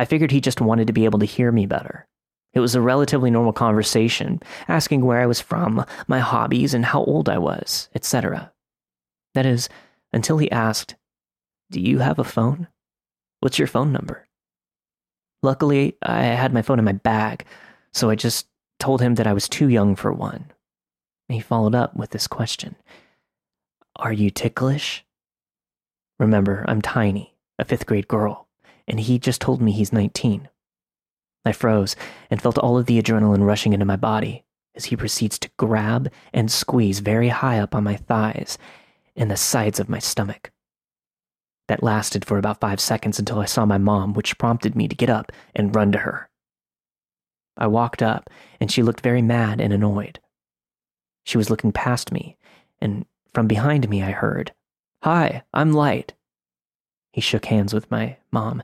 I 0.00 0.06
figured 0.06 0.30
he 0.30 0.40
just 0.40 0.62
wanted 0.62 0.86
to 0.86 0.94
be 0.94 1.04
able 1.04 1.18
to 1.18 1.26
hear 1.26 1.52
me 1.52 1.66
better. 1.66 2.06
It 2.54 2.60
was 2.60 2.74
a 2.74 2.80
relatively 2.80 3.30
normal 3.30 3.52
conversation, 3.52 4.40
asking 4.66 5.04
where 5.04 5.20
I 5.20 5.26
was 5.26 5.42
from, 5.42 5.84
my 6.08 6.20
hobbies, 6.20 6.72
and 6.72 6.86
how 6.86 7.04
old 7.04 7.28
I 7.28 7.36
was, 7.36 7.90
etc. 7.94 8.50
That 9.34 9.44
is, 9.44 9.68
until 10.10 10.38
he 10.38 10.50
asked, 10.50 10.94
Do 11.70 11.82
you 11.82 11.98
have 11.98 12.18
a 12.18 12.24
phone? 12.24 12.68
What's 13.40 13.58
your 13.58 13.68
phone 13.68 13.92
number? 13.92 14.26
Luckily, 15.42 15.98
I 16.00 16.22
had 16.22 16.54
my 16.54 16.62
phone 16.62 16.78
in 16.78 16.84
my 16.86 16.92
bag, 16.92 17.44
so 17.92 18.08
I 18.08 18.14
just 18.14 18.46
told 18.78 19.02
him 19.02 19.16
that 19.16 19.26
I 19.26 19.34
was 19.34 19.50
too 19.50 19.68
young 19.68 19.96
for 19.96 20.14
one. 20.14 20.50
He 21.28 21.40
followed 21.40 21.74
up 21.74 21.94
with 21.94 22.08
this 22.08 22.26
question 22.26 22.74
Are 23.96 24.14
you 24.14 24.30
ticklish? 24.30 25.04
Remember, 26.18 26.64
I'm 26.66 26.80
tiny, 26.80 27.36
a 27.58 27.66
fifth 27.66 27.84
grade 27.84 28.08
girl, 28.08 28.48
and 28.86 29.00
he 29.00 29.18
just 29.18 29.40
told 29.40 29.60
me 29.60 29.72
he's 29.72 29.92
19. 29.92 30.48
I 31.44 31.52
froze 31.52 31.96
and 32.30 32.40
felt 32.40 32.58
all 32.58 32.78
of 32.78 32.86
the 32.86 33.00
adrenaline 33.00 33.44
rushing 33.44 33.72
into 33.72 33.86
my 33.86 33.96
body 33.96 34.44
as 34.74 34.86
he 34.86 34.96
proceeds 34.96 35.38
to 35.38 35.50
grab 35.56 36.10
and 36.32 36.50
squeeze 36.50 37.00
very 37.00 37.28
high 37.28 37.58
up 37.58 37.74
on 37.74 37.84
my 37.84 37.96
thighs 37.96 38.58
and 39.16 39.30
the 39.30 39.36
sides 39.36 39.80
of 39.80 39.88
my 39.88 39.98
stomach. 39.98 40.50
That 41.68 41.82
lasted 41.82 42.24
for 42.24 42.38
about 42.38 42.60
five 42.60 42.80
seconds 42.80 43.18
until 43.18 43.38
I 43.38 43.44
saw 43.44 43.64
my 43.64 43.78
mom, 43.78 44.12
which 44.14 44.38
prompted 44.38 44.74
me 44.74 44.88
to 44.88 44.96
get 44.96 45.10
up 45.10 45.32
and 45.54 45.74
run 45.74 45.92
to 45.92 45.98
her. 45.98 46.28
I 47.56 47.66
walked 47.66 48.02
up, 48.02 48.30
and 48.60 48.72
she 48.72 48.82
looked 48.82 49.02
very 49.02 49.22
mad 49.22 49.60
and 49.60 49.72
annoyed. 49.72 50.18
She 51.24 51.38
was 51.38 51.50
looking 51.50 51.72
past 51.72 52.10
me, 52.10 52.36
and 52.80 53.04
from 53.34 53.46
behind 53.46 53.88
me 53.88 54.02
I 54.02 54.10
heard, 54.10 54.52
Hi, 55.02 55.42
I'm 55.52 55.72
Light. 55.72 56.14
He 57.12 57.20
shook 57.20 57.46
hands 57.46 57.74
with 57.74 57.90
my 57.90 58.16
mom. 58.30 58.62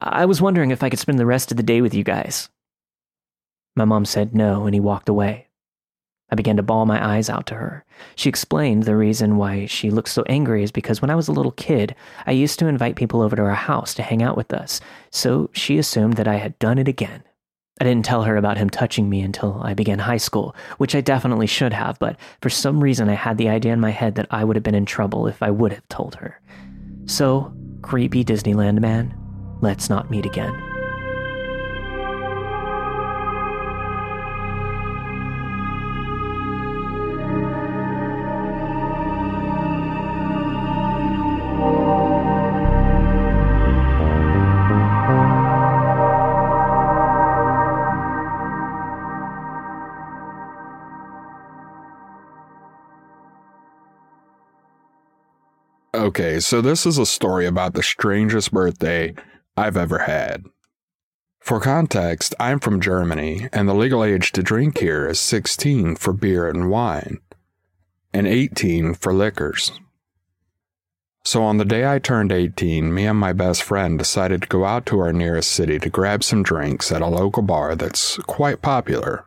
I 0.00 0.26
was 0.26 0.40
wondering 0.40 0.70
if 0.70 0.82
I 0.82 0.90
could 0.90 0.98
spend 0.98 1.18
the 1.18 1.26
rest 1.26 1.50
of 1.50 1.56
the 1.56 1.62
day 1.62 1.80
with 1.80 1.94
you 1.94 2.04
guys. 2.04 2.48
My 3.74 3.84
mom 3.84 4.04
said 4.04 4.34
no, 4.34 4.66
and 4.66 4.74
he 4.74 4.80
walked 4.80 5.08
away. 5.08 5.46
I 6.30 6.34
began 6.34 6.56
to 6.56 6.62
bawl 6.62 6.84
my 6.84 7.16
eyes 7.16 7.30
out 7.30 7.46
to 7.46 7.54
her. 7.54 7.84
She 8.14 8.28
explained 8.28 8.82
the 8.82 8.96
reason 8.96 9.38
why 9.38 9.64
she 9.66 9.90
looked 9.90 10.10
so 10.10 10.24
angry 10.28 10.62
is 10.62 10.70
because 10.70 11.00
when 11.00 11.10
I 11.10 11.14
was 11.14 11.28
a 11.28 11.32
little 11.32 11.52
kid, 11.52 11.94
I 12.26 12.32
used 12.32 12.58
to 12.58 12.66
invite 12.66 12.96
people 12.96 13.22
over 13.22 13.34
to 13.34 13.42
our 13.42 13.54
house 13.54 13.94
to 13.94 14.02
hang 14.02 14.22
out 14.22 14.36
with 14.36 14.52
us, 14.52 14.80
so 15.10 15.48
she 15.52 15.78
assumed 15.78 16.14
that 16.14 16.28
I 16.28 16.36
had 16.36 16.58
done 16.58 16.78
it 16.78 16.86
again. 16.86 17.22
I 17.80 17.84
didn't 17.84 18.04
tell 18.04 18.24
her 18.24 18.36
about 18.36 18.58
him 18.58 18.68
touching 18.68 19.08
me 19.08 19.20
until 19.20 19.60
I 19.62 19.72
began 19.72 20.00
high 20.00 20.16
school, 20.16 20.54
which 20.78 20.94
I 20.94 21.00
definitely 21.00 21.46
should 21.46 21.72
have, 21.72 21.98
but 21.98 22.16
for 22.42 22.50
some 22.50 22.82
reason 22.82 23.08
I 23.08 23.14
had 23.14 23.38
the 23.38 23.48
idea 23.48 23.72
in 23.72 23.80
my 23.80 23.90
head 23.90 24.16
that 24.16 24.26
I 24.30 24.44
would 24.44 24.56
have 24.56 24.64
been 24.64 24.74
in 24.74 24.84
trouble 24.84 25.28
if 25.28 25.42
I 25.42 25.50
would 25.50 25.72
have 25.72 25.88
told 25.88 26.16
her. 26.16 26.40
So, 27.08 27.52
creepy 27.80 28.22
Disneyland 28.22 28.80
man, 28.80 29.14
let's 29.62 29.88
not 29.88 30.10
meet 30.10 30.26
again. 30.26 30.77
Okay, 56.08 56.40
so 56.40 56.62
this 56.62 56.86
is 56.86 56.96
a 56.96 57.04
story 57.04 57.44
about 57.44 57.74
the 57.74 57.82
strangest 57.82 58.50
birthday 58.50 59.14
I've 59.58 59.76
ever 59.76 59.98
had. 59.98 60.46
For 61.38 61.60
context, 61.60 62.34
I'm 62.40 62.60
from 62.60 62.80
Germany, 62.80 63.46
and 63.52 63.68
the 63.68 63.74
legal 63.74 64.02
age 64.02 64.32
to 64.32 64.42
drink 64.42 64.78
here 64.78 65.06
is 65.06 65.20
16 65.20 65.96
for 65.96 66.14
beer 66.14 66.48
and 66.48 66.70
wine, 66.70 67.18
and 68.10 68.26
18 68.26 68.94
for 68.94 69.12
liquors. 69.12 69.70
So 71.26 71.42
on 71.42 71.58
the 71.58 71.66
day 71.66 71.86
I 71.86 71.98
turned 71.98 72.32
18, 72.32 72.94
me 72.94 73.04
and 73.04 73.18
my 73.18 73.34
best 73.34 73.62
friend 73.62 73.98
decided 73.98 74.40
to 74.40 74.48
go 74.48 74.64
out 74.64 74.86
to 74.86 75.00
our 75.00 75.12
nearest 75.12 75.52
city 75.52 75.78
to 75.78 75.90
grab 75.90 76.24
some 76.24 76.42
drinks 76.42 76.90
at 76.90 77.02
a 77.02 77.06
local 77.06 77.42
bar 77.42 77.76
that's 77.76 78.16
quite 78.20 78.62
popular. 78.62 79.26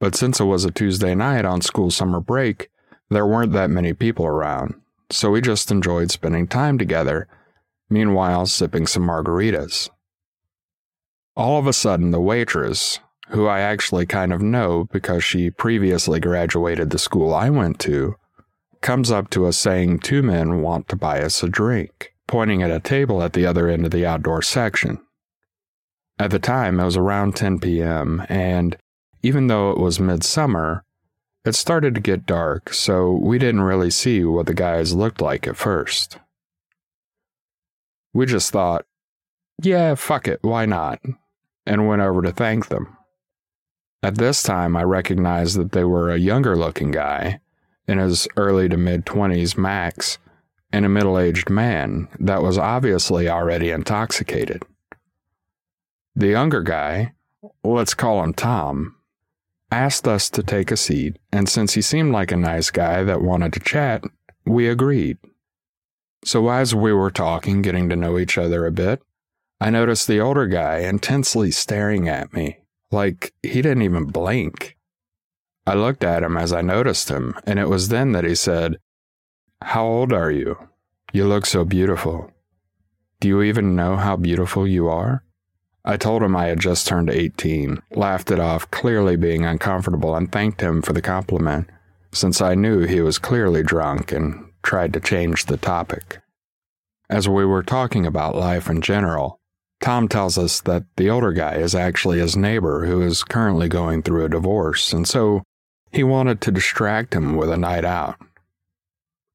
But 0.00 0.14
since 0.14 0.40
it 0.40 0.44
was 0.44 0.64
a 0.64 0.70
Tuesday 0.70 1.14
night 1.14 1.44
on 1.44 1.60
school 1.60 1.90
summer 1.90 2.20
break, 2.20 2.70
there 3.10 3.26
weren't 3.26 3.52
that 3.52 3.68
many 3.68 3.92
people 3.92 4.24
around 4.24 4.76
so 5.12 5.30
we 5.30 5.40
just 5.40 5.70
enjoyed 5.70 6.10
spending 6.10 6.46
time 6.46 6.78
together, 6.78 7.28
meanwhile, 7.90 8.46
sipping 8.46 8.86
some 8.86 9.06
margaritas. 9.06 9.90
All 11.36 11.58
of 11.58 11.66
a 11.66 11.72
sudden, 11.72 12.10
the 12.10 12.20
waitress, 12.20 12.98
who 13.28 13.46
I 13.46 13.60
actually 13.60 14.06
kind 14.06 14.32
of 14.32 14.42
know 14.42 14.88
because 14.90 15.22
she 15.22 15.50
previously 15.50 16.18
graduated 16.18 16.90
the 16.90 16.98
school 16.98 17.34
I 17.34 17.50
went 17.50 17.78
to, 17.80 18.16
comes 18.80 19.10
up 19.10 19.30
to 19.30 19.46
us 19.46 19.56
saying 19.56 20.00
two 20.00 20.22
men 20.22 20.60
want 20.60 20.88
to 20.88 20.96
buy 20.96 21.22
us 21.22 21.42
a 21.42 21.48
drink, 21.48 22.14
pointing 22.26 22.62
at 22.62 22.70
a 22.70 22.80
table 22.80 23.22
at 23.22 23.32
the 23.32 23.46
other 23.46 23.68
end 23.68 23.84
of 23.84 23.90
the 23.90 24.06
outdoor 24.06 24.42
section. 24.42 24.98
At 26.18 26.30
the 26.30 26.38
time, 26.38 26.80
it 26.80 26.84
was 26.84 26.96
around 26.96 27.36
10 27.36 27.60
p.m., 27.60 28.24
and 28.28 28.76
even 29.22 29.46
though 29.46 29.70
it 29.70 29.78
was 29.78 30.00
midsummer, 30.00 30.84
it 31.44 31.54
started 31.54 31.94
to 31.94 32.00
get 32.00 32.26
dark, 32.26 32.72
so 32.72 33.12
we 33.12 33.38
didn't 33.38 33.62
really 33.62 33.90
see 33.90 34.24
what 34.24 34.46
the 34.46 34.54
guys 34.54 34.94
looked 34.94 35.20
like 35.20 35.46
at 35.46 35.56
first. 35.56 36.18
We 38.14 38.26
just 38.26 38.52
thought, 38.52 38.84
yeah, 39.60 39.94
fuck 39.94 40.28
it, 40.28 40.40
why 40.42 40.66
not? 40.66 41.00
And 41.66 41.88
went 41.88 42.02
over 42.02 42.22
to 42.22 42.32
thank 42.32 42.68
them. 42.68 42.96
At 44.02 44.18
this 44.18 44.42
time, 44.42 44.76
I 44.76 44.82
recognized 44.82 45.56
that 45.56 45.72
they 45.72 45.84
were 45.84 46.10
a 46.10 46.18
younger 46.18 46.56
looking 46.56 46.90
guy, 46.90 47.40
in 47.86 47.98
his 47.98 48.28
early 48.36 48.68
to 48.68 48.76
mid 48.76 49.04
20s 49.04 49.56
max, 49.56 50.18
and 50.72 50.84
a 50.84 50.88
middle 50.88 51.18
aged 51.18 51.50
man 51.50 52.08
that 52.18 52.42
was 52.42 52.58
obviously 52.58 53.28
already 53.28 53.70
intoxicated. 53.70 54.62
The 56.14 56.28
younger 56.28 56.62
guy, 56.62 57.12
let's 57.62 57.94
call 57.94 58.22
him 58.22 58.34
Tom, 58.34 58.96
asked 59.72 60.06
us 60.06 60.28
to 60.30 60.42
take 60.42 60.70
a 60.70 60.76
seat, 60.76 61.16
and 61.32 61.48
since 61.48 61.74
he 61.74 61.80
seemed 61.80 62.12
like 62.12 62.30
a 62.30 62.36
nice 62.36 62.70
guy 62.70 63.02
that 63.02 63.22
wanted 63.22 63.54
to 63.54 63.60
chat, 63.60 64.04
we 64.44 64.68
agreed. 64.68 65.16
So 66.24 66.50
as 66.50 66.74
we 66.74 66.92
were 66.92 67.10
talking, 67.10 67.62
getting 67.62 67.88
to 67.88 67.96
know 67.96 68.18
each 68.18 68.38
other 68.38 68.66
a 68.66 68.70
bit, 68.70 69.02
I 69.60 69.70
noticed 69.70 70.06
the 70.06 70.20
older 70.20 70.46
guy 70.46 70.78
intensely 70.78 71.50
staring 71.50 72.08
at 72.08 72.32
me, 72.32 72.58
like 72.90 73.32
he 73.42 73.62
didn't 73.62 73.82
even 73.82 74.04
blink. 74.06 74.76
I 75.66 75.74
looked 75.74 76.04
at 76.04 76.22
him 76.22 76.36
as 76.36 76.52
I 76.52 76.60
noticed 76.60 77.08
him, 77.08 77.34
and 77.44 77.58
it 77.58 77.68
was 77.68 77.88
then 77.88 78.12
that 78.12 78.24
he 78.24 78.34
said, 78.34 78.78
How 79.62 79.86
old 79.86 80.12
are 80.12 80.30
you? 80.30 80.68
You 81.12 81.26
look 81.26 81.46
so 81.46 81.64
beautiful. 81.64 82.30
Do 83.20 83.28
you 83.28 83.42
even 83.42 83.76
know 83.76 83.96
how 83.96 84.16
beautiful 84.16 84.66
you 84.66 84.88
are? 84.88 85.24
I 85.84 85.96
told 85.96 86.22
him 86.22 86.36
I 86.36 86.46
had 86.46 86.60
just 86.60 86.86
turned 86.86 87.10
18, 87.10 87.82
laughed 87.92 88.30
it 88.30 88.38
off, 88.38 88.70
clearly 88.70 89.16
being 89.16 89.44
uncomfortable, 89.44 90.14
and 90.14 90.30
thanked 90.30 90.60
him 90.60 90.80
for 90.80 90.92
the 90.92 91.02
compliment, 91.02 91.68
since 92.12 92.40
I 92.40 92.54
knew 92.54 92.80
he 92.80 93.00
was 93.00 93.18
clearly 93.18 93.62
drunk 93.64 94.12
and 94.12 94.50
tried 94.62 94.92
to 94.92 95.00
change 95.00 95.46
the 95.46 95.56
topic. 95.56 96.20
As 97.10 97.28
we 97.28 97.44
were 97.44 97.64
talking 97.64 98.06
about 98.06 98.36
life 98.36 98.70
in 98.70 98.80
general, 98.80 99.40
Tom 99.80 100.06
tells 100.06 100.38
us 100.38 100.60
that 100.60 100.84
the 100.96 101.10
older 101.10 101.32
guy 101.32 101.54
is 101.54 101.74
actually 101.74 102.20
his 102.20 102.36
neighbor 102.36 102.86
who 102.86 103.02
is 103.02 103.24
currently 103.24 103.68
going 103.68 104.02
through 104.02 104.24
a 104.24 104.28
divorce, 104.28 104.92
and 104.92 105.08
so 105.08 105.42
he 105.90 106.04
wanted 106.04 106.40
to 106.40 106.52
distract 106.52 107.12
him 107.12 107.36
with 107.36 107.50
a 107.50 107.56
night 107.56 107.84
out. 107.84 108.16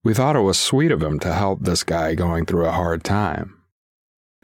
We 0.06 0.14
thought 0.14 0.38
it 0.38 0.42
was 0.42 0.58
sweet 0.58 0.92
of 0.92 1.04
him 1.04 1.20
to 1.20 1.34
help 1.34 1.60
this 1.62 1.84
guy 1.84 2.16
going 2.16 2.46
through 2.46 2.66
a 2.66 2.72
hard 2.72 3.04
time. 3.04 3.57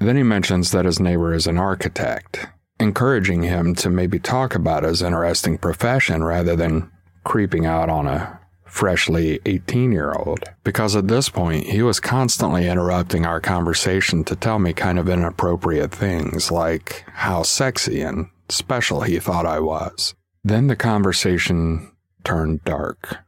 Then 0.04 0.18
he 0.18 0.24
mentions 0.24 0.72
that 0.72 0.84
his 0.84 1.00
neighbor 1.00 1.34
is 1.34 1.48
an 1.48 1.58
architect, 1.58 2.48
encouraging 2.78 3.44
him 3.44 3.74
to 3.76 3.90
maybe 3.90 4.20
talk 4.20 4.54
about 4.54 4.84
his 4.84 5.02
interesting 5.02 5.58
profession 5.58 6.26
rather 6.26 6.58
than 6.58 6.92
creeping 7.24 7.66
out 7.66 7.90
on 7.90 8.06
a 8.08 8.38
freshly 8.66 9.40
18 9.46 9.94
year 9.94 10.12
old. 10.12 10.44
Because 10.66 10.98
at 10.98 11.08
this 11.08 11.30
point, 11.30 11.68
he 11.68 11.82
was 11.82 12.02
constantly 12.02 12.68
interrupting 12.68 13.26
our 13.26 13.40
conversation 13.40 14.26
to 14.26 14.36
tell 14.36 14.60
me 14.60 14.74
kind 14.74 15.00
of 15.00 15.08
inappropriate 15.08 15.92
things, 15.94 16.52
like 16.52 17.06
how 17.14 17.44
sexy 17.44 18.02
and 18.02 18.28
special 18.50 19.02
he 19.02 19.20
thought 19.20 19.46
I 19.46 19.62
was. 19.62 20.16
Then 20.44 20.68
the 20.68 20.76
conversation 20.76 21.96
turned 22.26 22.66
dark. 22.66 23.20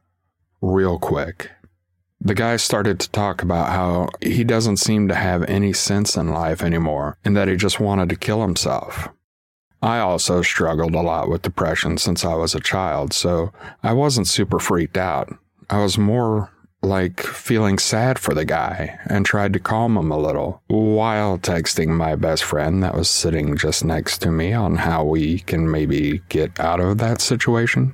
Real 0.62 1.00
quick. 1.00 1.52
The 2.26 2.34
guy 2.34 2.56
started 2.56 3.00
to 3.00 3.12
talk 3.12 3.44
about 3.44 3.70
how 3.70 4.10
he 4.20 4.44
doesn't 4.44 4.78
seem 4.78 5.08
to 5.10 5.14
have 5.14 5.44
any 5.44 5.74
sense 5.74 6.18
in 6.18 6.30
life 6.30 6.64
anymore 6.64 7.20
and 7.24 7.38
that 7.38 7.48
he 7.48 7.56
just 7.56 7.80
wanted 7.80 8.10
to 8.10 8.16
kill 8.16 8.42
himself. 8.42 9.10
I 9.80 10.00
also 10.00 10.42
struggled 10.42 10.96
a 10.96 11.02
lot 11.02 11.30
with 11.30 11.44
depression 11.44 12.00
since 12.00 12.26
I 12.26 12.34
was 12.34 12.56
a 12.56 12.60
child, 12.60 13.14
so 13.14 13.54
I 13.84 13.94
wasn't 13.94 14.28
super 14.28 14.58
freaked 14.58 14.98
out. 14.98 15.38
I 15.70 15.84
was 15.84 16.00
more 16.00 16.52
like 16.82 17.20
feeling 17.20 17.78
sad 17.78 18.18
for 18.18 18.34
the 18.34 18.46
guy 18.46 19.00
and 19.06 19.24
tried 19.24 19.54
to 19.54 19.60
calm 19.60 19.96
him 19.96 20.10
a 20.10 20.18
little 20.18 20.64
while 20.66 21.38
texting 21.38 21.90
my 21.90 22.16
best 22.16 22.44
friend 22.44 22.82
that 22.82 22.96
was 22.96 23.08
sitting 23.08 23.56
just 23.56 23.86
next 23.86 24.18
to 24.24 24.32
me 24.32 24.52
on 24.52 24.78
how 24.78 25.04
we 25.04 25.40
can 25.42 25.70
maybe 25.70 26.24
get 26.30 26.60
out 26.60 26.80
of 26.80 26.98
that 26.98 27.22
situation. 27.22 27.94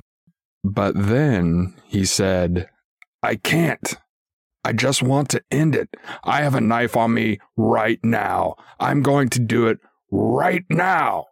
But 0.64 0.94
then 0.96 1.74
he 1.84 2.06
said, 2.06 2.70
I 3.22 3.34
can't. 3.36 3.94
I 4.64 4.72
just 4.72 5.02
want 5.02 5.28
to 5.30 5.42
end 5.50 5.74
it. 5.74 5.96
I 6.24 6.42
have 6.42 6.54
a 6.54 6.60
knife 6.60 6.96
on 6.96 7.14
me 7.14 7.40
right 7.56 7.98
now. 8.04 8.56
I'm 8.78 9.02
going 9.02 9.28
to 9.30 9.40
do 9.40 9.66
it 9.66 9.78
right 10.10 10.64
now. 10.68 11.26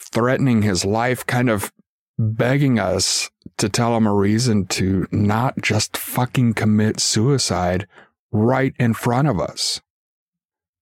Threatening 0.00 0.62
his 0.62 0.84
life, 0.84 1.24
kind 1.26 1.48
of 1.48 1.72
begging 2.18 2.78
us 2.78 3.30
to 3.58 3.68
tell 3.68 3.96
him 3.96 4.06
a 4.06 4.14
reason 4.14 4.66
to 4.66 5.06
not 5.10 5.60
just 5.62 5.96
fucking 5.96 6.54
commit 6.54 7.00
suicide 7.00 7.86
right 8.30 8.74
in 8.78 8.94
front 8.94 9.28
of 9.28 9.40
us. 9.40 9.80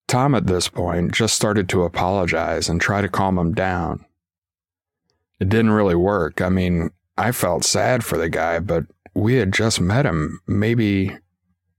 Tom, 0.07 0.35
at 0.35 0.47
this 0.47 0.69
point, 0.69 1.13
just 1.13 1.35
started 1.35 1.69
to 1.69 1.85
apologize 1.85 2.69
and 2.69 2.81
try 2.81 3.01
to 3.01 3.09
calm 3.09 3.39
him 3.39 3.55
down. 3.55 4.05
It 5.41 5.49
didn't 5.49 5.71
really 5.71 5.95
work. 5.95 6.41
I 6.41 6.49
mean, 6.49 6.91
I 7.17 7.33
felt 7.33 7.65
sad 7.65 8.05
for 8.05 8.19
the 8.19 8.29
guy, 8.29 8.59
but 8.59 8.85
we 9.15 9.35
had 9.35 9.53
just 9.53 9.81
met 9.81 10.07
him 10.07 10.41
maybe 10.47 11.17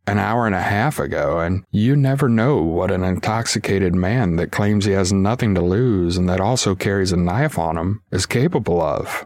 an 0.07 0.19
hour 0.19 0.45
and 0.45 0.55
a 0.55 0.61
half 0.61 0.99
ago, 0.99 1.39
and 1.39 1.63
you 1.71 1.95
never 1.95 2.29
know 2.29 2.61
what 2.61 2.91
an 2.91 3.03
intoxicated 3.03 3.95
man 3.95 4.35
that 4.35 4.51
claims 4.51 4.85
he 4.85 4.91
has 4.91 5.11
nothing 5.11 5.55
to 5.55 5.61
lose 5.61 6.15
and 6.15 6.29
that 6.29 6.39
also 6.39 6.75
carries 6.75 7.11
a 7.11 7.17
knife 7.17 7.57
on 7.57 7.77
him 7.77 8.01
is 8.11 8.25
capable 8.25 8.81
of. 8.81 9.25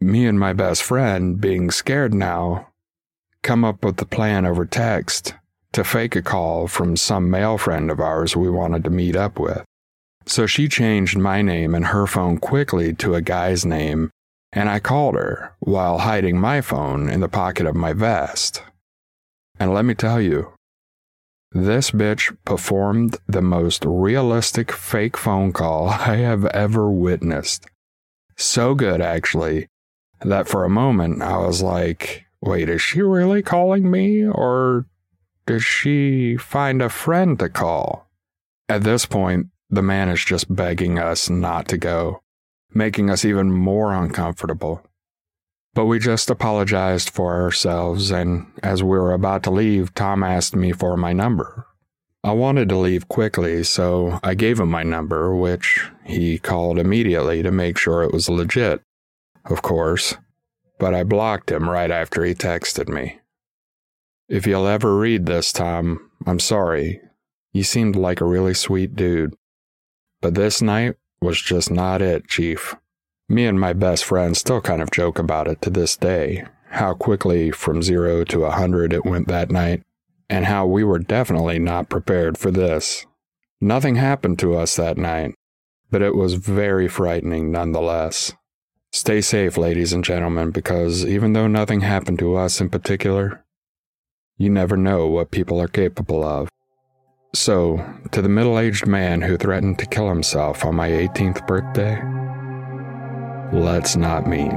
Me 0.00 0.26
and 0.26 0.38
my 0.38 0.52
best 0.52 0.82
friend, 0.82 1.40
being 1.40 1.70
scared 1.70 2.12
now, 2.12 2.68
come 3.42 3.64
up 3.64 3.84
with 3.84 3.96
the 3.96 4.04
plan 4.04 4.44
over 4.44 4.66
text 4.66 5.34
to 5.72 5.82
fake 5.82 6.14
a 6.14 6.22
call 6.22 6.68
from 6.68 6.96
some 6.96 7.30
male 7.30 7.56
friend 7.56 7.90
of 7.90 8.00
ours 8.00 8.36
we 8.36 8.50
wanted 8.50 8.84
to 8.84 8.90
meet 8.90 9.16
up 9.16 9.38
with. 9.38 9.64
So 10.26 10.46
she 10.46 10.68
changed 10.68 11.16
my 11.16 11.40
name 11.40 11.74
and 11.74 11.86
her 11.86 12.06
phone 12.06 12.38
quickly 12.38 12.92
to 12.94 13.14
a 13.14 13.22
guy's 13.22 13.64
name 13.64 14.10
and 14.52 14.68
I 14.68 14.80
called 14.80 15.14
her 15.14 15.54
while 15.60 15.98
hiding 15.98 16.38
my 16.38 16.60
phone 16.60 17.08
in 17.08 17.20
the 17.20 17.28
pocket 17.28 17.66
of 17.66 17.74
my 17.74 17.92
vest. 17.92 18.62
And 19.58 19.72
let 19.72 19.84
me 19.84 19.94
tell 19.94 20.20
you, 20.20 20.52
this 21.52 21.90
bitch 21.90 22.36
performed 22.44 23.18
the 23.26 23.42
most 23.42 23.84
realistic 23.84 24.72
fake 24.72 25.16
phone 25.16 25.52
call 25.52 25.88
I 25.90 26.16
have 26.16 26.44
ever 26.46 26.90
witnessed. 26.90 27.66
So 28.36 28.74
good, 28.74 29.00
actually, 29.00 29.68
that 30.20 30.48
for 30.48 30.64
a 30.64 30.70
moment 30.70 31.22
I 31.22 31.38
was 31.38 31.62
like, 31.62 32.24
wait, 32.40 32.68
is 32.68 32.82
she 32.82 33.02
really 33.02 33.42
calling 33.42 33.90
me? 33.90 34.26
Or 34.26 34.86
did 35.46 35.62
she 35.62 36.36
find 36.36 36.80
a 36.80 36.88
friend 36.88 37.38
to 37.38 37.48
call? 37.48 38.08
At 38.68 38.84
this 38.84 39.06
point, 39.06 39.48
the 39.68 39.82
man 39.82 40.08
is 40.08 40.24
just 40.24 40.54
begging 40.54 40.98
us 40.98 41.28
not 41.28 41.68
to 41.68 41.78
go 41.78 42.21
making 42.74 43.10
us 43.10 43.24
even 43.24 43.52
more 43.52 43.92
uncomfortable. 43.92 44.84
But 45.74 45.86
we 45.86 45.98
just 45.98 46.28
apologized 46.28 47.10
for 47.10 47.40
ourselves, 47.40 48.10
and 48.10 48.46
as 48.62 48.82
we 48.82 48.90
were 48.90 49.12
about 49.12 49.42
to 49.44 49.50
leave, 49.50 49.94
Tom 49.94 50.22
asked 50.22 50.54
me 50.54 50.72
for 50.72 50.96
my 50.96 51.12
number. 51.12 51.66
I 52.24 52.32
wanted 52.32 52.68
to 52.68 52.76
leave 52.76 53.08
quickly, 53.08 53.64
so 53.64 54.20
I 54.22 54.34
gave 54.34 54.60
him 54.60 54.70
my 54.70 54.82
number, 54.82 55.34
which 55.34 55.90
he 56.04 56.38
called 56.38 56.78
immediately 56.78 57.42
to 57.42 57.50
make 57.50 57.78
sure 57.78 58.02
it 58.02 58.12
was 58.12 58.28
legit. 58.28 58.82
Of 59.46 59.62
course, 59.62 60.14
but 60.78 60.94
I 60.94 61.02
blocked 61.02 61.50
him 61.50 61.68
right 61.68 61.90
after 61.90 62.24
he 62.24 62.34
texted 62.34 62.88
me. 62.88 63.18
If 64.28 64.46
you'll 64.46 64.68
ever 64.68 64.96
read 64.96 65.26
this, 65.26 65.52
Tom, 65.52 66.10
I'm 66.26 66.38
sorry. 66.38 67.00
You 67.52 67.64
seemed 67.64 67.96
like 67.96 68.20
a 68.20 68.26
really 68.26 68.54
sweet 68.54 68.94
dude. 68.94 69.34
But 70.20 70.34
this 70.34 70.62
night 70.62 70.94
was 71.22 71.40
just 71.40 71.70
not 71.70 72.02
it, 72.02 72.28
Chief. 72.28 72.74
Me 73.28 73.46
and 73.46 73.58
my 73.58 73.72
best 73.72 74.04
friend 74.04 74.36
still 74.36 74.60
kind 74.60 74.82
of 74.82 74.90
joke 74.90 75.18
about 75.18 75.48
it 75.48 75.62
to 75.62 75.70
this 75.70 75.96
day 75.96 76.44
how 76.72 76.94
quickly 76.94 77.50
from 77.50 77.82
zero 77.82 78.24
to 78.24 78.44
a 78.44 78.50
hundred 78.50 78.92
it 78.94 79.04
went 79.04 79.28
that 79.28 79.50
night, 79.50 79.82
and 80.30 80.46
how 80.46 80.66
we 80.66 80.82
were 80.82 80.98
definitely 80.98 81.58
not 81.58 81.90
prepared 81.90 82.38
for 82.38 82.50
this. 82.50 83.04
Nothing 83.60 83.96
happened 83.96 84.38
to 84.38 84.56
us 84.56 84.76
that 84.76 84.96
night, 84.96 85.34
but 85.90 86.00
it 86.00 86.16
was 86.16 86.34
very 86.34 86.88
frightening 86.88 87.52
nonetheless. 87.52 88.32
Stay 88.90 89.20
safe, 89.20 89.58
ladies 89.58 89.92
and 89.92 90.02
gentlemen, 90.02 90.50
because 90.50 91.04
even 91.04 91.34
though 91.34 91.46
nothing 91.46 91.82
happened 91.82 92.18
to 92.18 92.36
us 92.36 92.60
in 92.60 92.70
particular, 92.70 93.44
you 94.38 94.48
never 94.48 94.76
know 94.76 95.06
what 95.06 95.30
people 95.30 95.60
are 95.60 95.68
capable 95.68 96.24
of. 96.24 96.48
So, 97.34 97.82
to 98.10 98.20
the 98.20 98.28
middle 98.28 98.58
aged 98.58 98.86
man 98.86 99.22
who 99.22 99.38
threatened 99.38 99.78
to 99.78 99.86
kill 99.86 100.06
himself 100.06 100.66
on 100.66 100.74
my 100.74 100.90
18th 100.90 101.46
birthday, 101.46 101.96
let's 103.58 103.96
not 103.96 104.26
mean. 104.26 104.50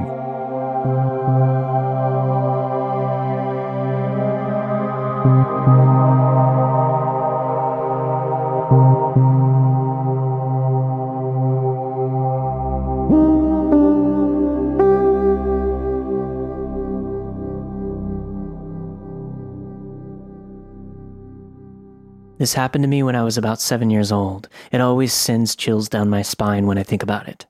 This 22.46 22.54
happened 22.54 22.84
to 22.84 22.88
me 22.88 23.02
when 23.02 23.16
I 23.16 23.24
was 23.24 23.36
about 23.36 23.60
seven 23.60 23.90
years 23.90 24.12
old. 24.12 24.48
It 24.70 24.80
always 24.80 25.12
sends 25.12 25.56
chills 25.56 25.88
down 25.88 26.08
my 26.08 26.22
spine 26.22 26.68
when 26.68 26.78
I 26.78 26.84
think 26.84 27.02
about 27.02 27.26
it. 27.26 27.44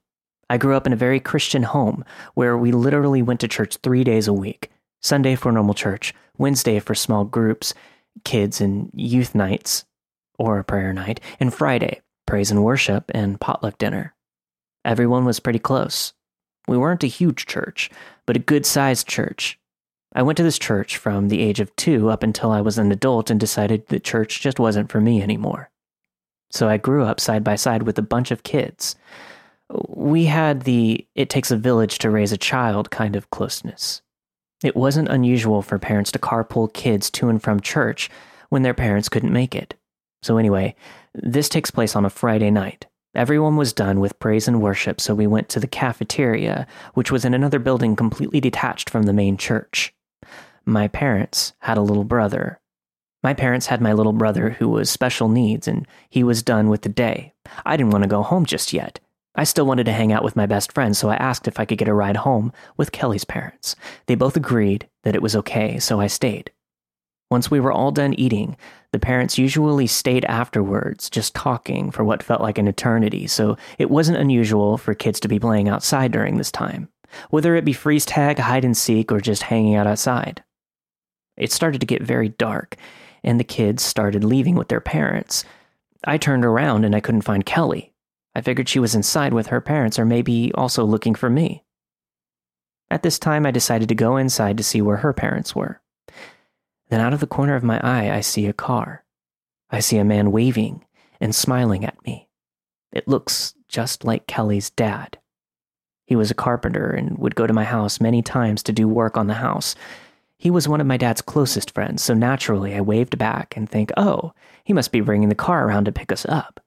I 0.48 0.56
grew 0.56 0.74
up 0.74 0.86
in 0.86 0.94
a 0.94 0.96
very 0.96 1.20
Christian 1.20 1.64
home 1.64 2.02
where 2.32 2.56
we 2.56 2.72
literally 2.72 3.20
went 3.20 3.40
to 3.40 3.46
church 3.48 3.76
three 3.76 4.04
days 4.04 4.26
a 4.26 4.32
week 4.32 4.70
Sunday 5.02 5.34
for 5.34 5.52
normal 5.52 5.74
church, 5.74 6.14
Wednesday 6.38 6.78
for 6.78 6.94
small 6.94 7.26
groups, 7.26 7.74
kids 8.24 8.58
and 8.62 8.90
youth 8.94 9.34
nights, 9.34 9.84
or 10.38 10.58
a 10.58 10.64
prayer 10.64 10.94
night, 10.94 11.20
and 11.38 11.52
Friday, 11.52 12.00
praise 12.26 12.50
and 12.50 12.64
worship 12.64 13.10
and 13.14 13.38
potluck 13.38 13.76
dinner. 13.76 14.14
Everyone 14.82 15.26
was 15.26 15.40
pretty 15.40 15.58
close. 15.58 16.14
We 16.66 16.78
weren't 16.78 17.04
a 17.04 17.06
huge 17.06 17.44
church, 17.44 17.90
but 18.24 18.36
a 18.36 18.38
good 18.38 18.64
sized 18.64 19.06
church, 19.06 19.58
I 20.16 20.22
went 20.22 20.38
to 20.38 20.42
this 20.42 20.58
church 20.58 20.96
from 20.96 21.28
the 21.28 21.40
age 21.40 21.60
of 21.60 21.76
two 21.76 22.08
up 22.08 22.22
until 22.22 22.50
I 22.50 22.62
was 22.62 22.78
an 22.78 22.90
adult 22.90 23.28
and 23.28 23.38
decided 23.38 23.86
that 23.88 24.02
church 24.02 24.40
just 24.40 24.58
wasn't 24.58 24.90
for 24.90 24.98
me 24.98 25.20
anymore. 25.20 25.68
So 26.50 26.70
I 26.70 26.78
grew 26.78 27.04
up 27.04 27.20
side 27.20 27.44
by 27.44 27.56
side 27.56 27.82
with 27.82 27.98
a 27.98 28.02
bunch 28.02 28.30
of 28.30 28.42
kids. 28.42 28.96
We 29.88 30.24
had 30.24 30.62
the 30.62 31.06
it 31.14 31.28
takes 31.28 31.50
a 31.50 31.56
village 31.56 31.98
to 31.98 32.08
raise 32.08 32.32
a 32.32 32.38
child 32.38 32.90
kind 32.90 33.14
of 33.14 33.28
closeness. 33.30 34.00
It 34.64 34.74
wasn't 34.74 35.10
unusual 35.10 35.60
for 35.60 35.78
parents 35.78 36.10
to 36.12 36.18
carpool 36.18 36.72
kids 36.72 37.10
to 37.10 37.28
and 37.28 37.42
from 37.42 37.60
church 37.60 38.08
when 38.48 38.62
their 38.62 38.72
parents 38.72 39.10
couldn't 39.10 39.32
make 39.34 39.54
it. 39.54 39.74
So, 40.22 40.38
anyway, 40.38 40.76
this 41.12 41.50
takes 41.50 41.70
place 41.70 41.94
on 41.94 42.06
a 42.06 42.10
Friday 42.10 42.50
night, 42.50 42.86
Everyone 43.16 43.56
was 43.56 43.72
done 43.72 43.98
with 43.98 44.18
praise 44.18 44.46
and 44.46 44.60
worship, 44.60 45.00
so 45.00 45.14
we 45.14 45.26
went 45.26 45.48
to 45.48 45.58
the 45.58 45.66
cafeteria, 45.66 46.66
which 46.92 47.10
was 47.10 47.24
in 47.24 47.32
another 47.32 47.58
building 47.58 47.96
completely 47.96 48.40
detached 48.40 48.90
from 48.90 49.04
the 49.04 49.14
main 49.14 49.38
church. 49.38 49.94
My 50.68 50.88
parents 50.88 51.52
had 51.60 51.78
a 51.78 51.82
little 51.82 52.04
brother. 52.04 52.60
My 53.22 53.34
parents 53.34 53.66
had 53.66 53.80
my 53.80 53.92
little 53.92 54.12
brother 54.12 54.50
who 54.50 54.68
was 54.68 54.90
special 54.90 55.28
needs, 55.28 55.68
and 55.68 55.86
he 56.10 56.24
was 56.24 56.42
done 56.42 56.68
with 56.68 56.82
the 56.82 56.88
day. 56.88 57.34
I 57.64 57.76
didn't 57.76 57.92
want 57.92 58.02
to 58.02 58.08
go 58.08 58.22
home 58.22 58.44
just 58.44 58.72
yet. 58.72 58.98
I 59.36 59.44
still 59.44 59.66
wanted 59.66 59.84
to 59.84 59.92
hang 59.92 60.12
out 60.12 60.24
with 60.24 60.34
my 60.34 60.46
best 60.46 60.72
friend, 60.72 60.96
so 60.96 61.08
I 61.08 61.16
asked 61.16 61.46
if 61.46 61.60
I 61.60 61.66
could 61.66 61.78
get 61.78 61.88
a 61.88 61.94
ride 61.94 62.16
home 62.16 62.52
with 62.76 62.90
Kelly's 62.90 63.24
parents. 63.24 63.76
They 64.06 64.16
both 64.16 64.36
agreed 64.36 64.88
that 65.04 65.14
it 65.14 65.22
was 65.22 65.36
okay, 65.36 65.78
so 65.78 66.00
I 66.00 66.08
stayed. 66.08 66.50
Once 67.30 67.50
we 67.50 67.60
were 67.60 67.72
all 67.72 67.92
done 67.92 68.14
eating, 68.14 68.56
the 68.92 68.98
parents 68.98 69.38
usually 69.38 69.86
stayed 69.86 70.24
afterwards, 70.24 71.10
just 71.10 71.34
talking 71.34 71.90
for 71.90 72.02
what 72.02 72.22
felt 72.22 72.40
like 72.40 72.58
an 72.58 72.66
eternity, 72.66 73.26
so 73.26 73.56
it 73.78 73.90
wasn't 73.90 74.18
unusual 74.18 74.78
for 74.78 74.94
kids 74.94 75.20
to 75.20 75.28
be 75.28 75.38
playing 75.38 75.68
outside 75.68 76.10
during 76.10 76.38
this 76.38 76.50
time, 76.50 76.88
whether 77.30 77.54
it 77.54 77.64
be 77.64 77.72
freeze 77.72 78.06
tag, 78.06 78.38
hide 78.38 78.64
and 78.64 78.76
seek, 78.76 79.12
or 79.12 79.20
just 79.20 79.44
hanging 79.44 79.74
out 79.74 79.86
outside. 79.86 80.42
It 81.36 81.52
started 81.52 81.80
to 81.80 81.86
get 81.86 82.02
very 82.02 82.28
dark, 82.30 82.76
and 83.22 83.38
the 83.38 83.44
kids 83.44 83.82
started 83.82 84.24
leaving 84.24 84.54
with 84.54 84.68
their 84.68 84.80
parents. 84.80 85.44
I 86.04 86.18
turned 86.18 86.44
around 86.44 86.84
and 86.84 86.94
I 86.94 87.00
couldn't 87.00 87.22
find 87.22 87.44
Kelly. 87.44 87.92
I 88.34 88.40
figured 88.40 88.68
she 88.68 88.78
was 88.78 88.94
inside 88.94 89.32
with 89.32 89.48
her 89.48 89.60
parents 89.60 89.98
or 89.98 90.04
maybe 90.04 90.52
also 90.54 90.84
looking 90.84 91.14
for 91.14 91.30
me. 91.30 91.64
At 92.90 93.02
this 93.02 93.18
time, 93.18 93.44
I 93.46 93.50
decided 93.50 93.88
to 93.88 93.94
go 93.94 94.16
inside 94.16 94.56
to 94.58 94.62
see 94.62 94.80
where 94.80 94.98
her 94.98 95.12
parents 95.12 95.56
were. 95.56 95.80
Then, 96.88 97.00
out 97.00 97.12
of 97.12 97.20
the 97.20 97.26
corner 97.26 97.56
of 97.56 97.64
my 97.64 97.80
eye, 97.80 98.14
I 98.14 98.20
see 98.20 98.46
a 98.46 98.52
car. 98.52 99.04
I 99.70 99.80
see 99.80 99.98
a 99.98 100.04
man 100.04 100.30
waving 100.30 100.84
and 101.20 101.34
smiling 101.34 101.84
at 101.84 102.04
me. 102.04 102.28
It 102.92 103.08
looks 103.08 103.54
just 103.68 104.04
like 104.04 104.28
Kelly's 104.28 104.70
dad. 104.70 105.18
He 106.06 106.14
was 106.14 106.30
a 106.30 106.34
carpenter 106.34 106.88
and 106.90 107.18
would 107.18 107.34
go 107.34 107.48
to 107.48 107.52
my 107.52 107.64
house 107.64 108.00
many 108.00 108.22
times 108.22 108.62
to 108.62 108.72
do 108.72 108.86
work 108.86 109.16
on 109.16 109.26
the 109.26 109.34
house. 109.34 109.74
He 110.38 110.50
was 110.50 110.68
one 110.68 110.80
of 110.80 110.86
my 110.86 110.96
dad's 110.96 111.22
closest 111.22 111.72
friends, 111.72 112.02
so 112.02 112.14
naturally 112.14 112.74
I 112.74 112.80
waved 112.80 113.18
back 113.18 113.56
and 113.56 113.68
think, 113.68 113.90
oh, 113.96 114.32
he 114.64 114.72
must 114.72 114.92
be 114.92 115.00
bringing 115.00 115.28
the 115.28 115.34
car 115.34 115.66
around 115.66 115.86
to 115.86 115.92
pick 115.92 116.12
us 116.12 116.26
up. 116.26 116.60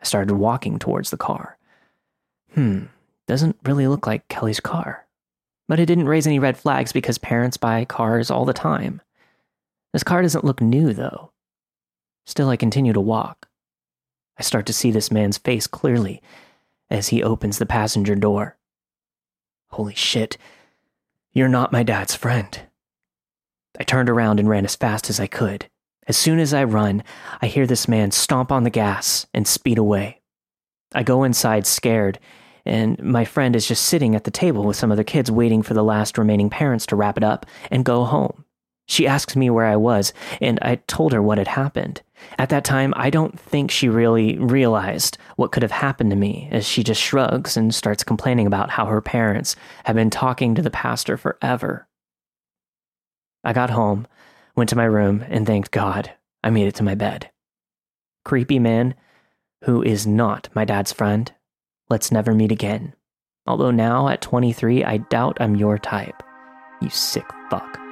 I 0.00 0.04
started 0.04 0.34
walking 0.34 0.78
towards 0.78 1.10
the 1.10 1.16
car. 1.16 1.58
Hmm, 2.54 2.84
doesn't 3.26 3.56
really 3.64 3.86
look 3.86 4.06
like 4.06 4.28
Kelly's 4.28 4.60
car. 4.60 5.06
But 5.68 5.78
it 5.78 5.86
didn't 5.86 6.08
raise 6.08 6.26
any 6.26 6.38
red 6.38 6.56
flags 6.56 6.92
because 6.92 7.18
parents 7.18 7.58
buy 7.58 7.84
cars 7.84 8.30
all 8.30 8.46
the 8.46 8.54
time. 8.54 9.02
This 9.92 10.02
car 10.02 10.22
doesn't 10.22 10.44
look 10.44 10.62
new, 10.62 10.94
though. 10.94 11.32
Still, 12.24 12.48
I 12.48 12.56
continue 12.56 12.92
to 12.94 13.00
walk. 13.00 13.48
I 14.38 14.42
start 14.42 14.64
to 14.66 14.72
see 14.72 14.90
this 14.90 15.10
man's 15.10 15.36
face 15.36 15.66
clearly 15.66 16.22
as 16.90 17.08
he 17.08 17.22
opens 17.22 17.58
the 17.58 17.66
passenger 17.66 18.14
door. 18.14 18.56
Holy 19.70 19.94
shit, 19.94 20.38
you're 21.32 21.48
not 21.48 21.72
my 21.72 21.82
dad's 21.82 22.14
friend. 22.14 22.62
I 23.78 23.84
turned 23.84 24.08
around 24.08 24.38
and 24.38 24.48
ran 24.48 24.64
as 24.64 24.76
fast 24.76 25.10
as 25.10 25.18
I 25.18 25.26
could. 25.26 25.68
As 26.06 26.16
soon 26.16 26.38
as 26.38 26.54
I 26.54 26.64
run, 26.64 27.02
I 27.42 27.46
hear 27.46 27.66
this 27.66 27.88
man 27.88 28.10
stomp 28.10 28.50
on 28.50 28.64
the 28.64 28.70
gas 28.70 29.26
and 29.34 29.46
speed 29.46 29.78
away. 29.78 30.22
I 30.94 31.02
go 31.02 31.22
inside 31.24 31.66
scared, 31.66 32.18
and 32.64 33.02
my 33.02 33.24
friend 33.24 33.54
is 33.54 33.68
just 33.68 33.84
sitting 33.84 34.14
at 34.14 34.24
the 34.24 34.30
table 34.30 34.64
with 34.64 34.76
some 34.76 34.90
other 34.90 35.04
kids 35.04 35.30
waiting 35.30 35.62
for 35.62 35.74
the 35.74 35.84
last 35.84 36.16
remaining 36.16 36.48
parents 36.48 36.86
to 36.86 36.96
wrap 36.96 37.16
it 37.16 37.24
up 37.24 37.46
and 37.70 37.84
go 37.84 38.04
home. 38.04 38.44
She 38.86 39.06
asks 39.06 39.36
me 39.36 39.50
where 39.50 39.66
I 39.66 39.76
was, 39.76 40.14
and 40.40 40.58
I 40.62 40.76
told 40.86 41.12
her 41.12 41.20
what 41.20 41.36
had 41.36 41.48
happened. 41.48 42.00
At 42.38 42.48
that 42.48 42.64
time, 42.64 42.94
I 42.96 43.10
don't 43.10 43.38
think 43.38 43.70
she 43.70 43.88
really 43.88 44.38
realized 44.38 45.18
what 45.36 45.52
could 45.52 45.62
have 45.62 45.72
happened 45.72 46.10
to 46.10 46.16
me, 46.16 46.48
as 46.50 46.66
she 46.66 46.82
just 46.82 47.02
shrugs 47.02 47.54
and 47.56 47.74
starts 47.74 48.02
complaining 48.02 48.46
about 48.46 48.70
how 48.70 48.86
her 48.86 49.02
parents 49.02 49.56
have 49.84 49.96
been 49.96 50.08
talking 50.08 50.54
to 50.54 50.62
the 50.62 50.70
pastor 50.70 51.18
forever. 51.18 51.87
I 53.44 53.52
got 53.52 53.70
home, 53.70 54.06
went 54.56 54.70
to 54.70 54.76
my 54.76 54.84
room, 54.84 55.24
and 55.28 55.46
thanked 55.46 55.70
God 55.70 56.12
I 56.42 56.50
made 56.50 56.66
it 56.66 56.74
to 56.76 56.82
my 56.82 56.94
bed. 56.94 57.30
Creepy 58.24 58.58
man, 58.58 58.94
who 59.64 59.82
is 59.82 60.06
not 60.06 60.48
my 60.54 60.64
dad's 60.64 60.92
friend, 60.92 61.32
let's 61.88 62.12
never 62.12 62.34
meet 62.34 62.52
again. 62.52 62.94
Although 63.46 63.70
now, 63.70 64.08
at 64.08 64.20
23, 64.20 64.84
I 64.84 64.98
doubt 64.98 65.38
I'm 65.40 65.56
your 65.56 65.78
type. 65.78 66.22
You 66.80 66.90
sick 66.90 67.26
fuck. 67.50 67.87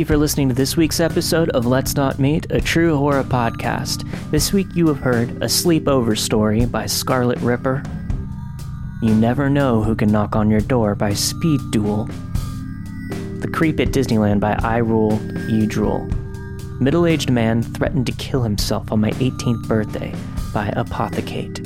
You 0.00 0.06
for 0.06 0.16
listening 0.16 0.48
to 0.48 0.54
this 0.54 0.78
week's 0.78 0.98
episode 0.98 1.50
of 1.50 1.66
Let's 1.66 1.94
Not 1.94 2.18
Meet, 2.18 2.50
a 2.50 2.58
true 2.58 2.96
horror 2.96 3.22
podcast. 3.22 4.08
This 4.30 4.50
week 4.50 4.66
you 4.74 4.88
have 4.88 4.98
heard 4.98 5.28
A 5.42 5.46
Sleepover 5.46 6.16
Story 6.16 6.64
by 6.64 6.86
Scarlet 6.86 7.38
Ripper. 7.40 7.82
You 9.02 9.14
Never 9.14 9.50
Know 9.50 9.82
Who 9.82 9.94
Can 9.94 10.10
Knock 10.10 10.34
on 10.34 10.50
Your 10.50 10.62
Door 10.62 10.94
by 10.94 11.12
Speed 11.12 11.60
Duel. 11.70 12.06
The 13.40 13.50
Creep 13.52 13.78
at 13.78 13.88
Disneyland 13.88 14.40
by 14.40 14.58
I 14.62 14.78
Rule, 14.78 15.20
You 15.50 15.66
Drool. 15.66 16.08
Middle 16.80 17.04
aged 17.04 17.30
man 17.30 17.62
threatened 17.62 18.06
to 18.06 18.12
kill 18.12 18.42
himself 18.42 18.90
on 18.90 19.02
my 19.02 19.10
18th 19.10 19.68
birthday 19.68 20.14
by 20.54 20.68
Apothecate. 20.76 21.60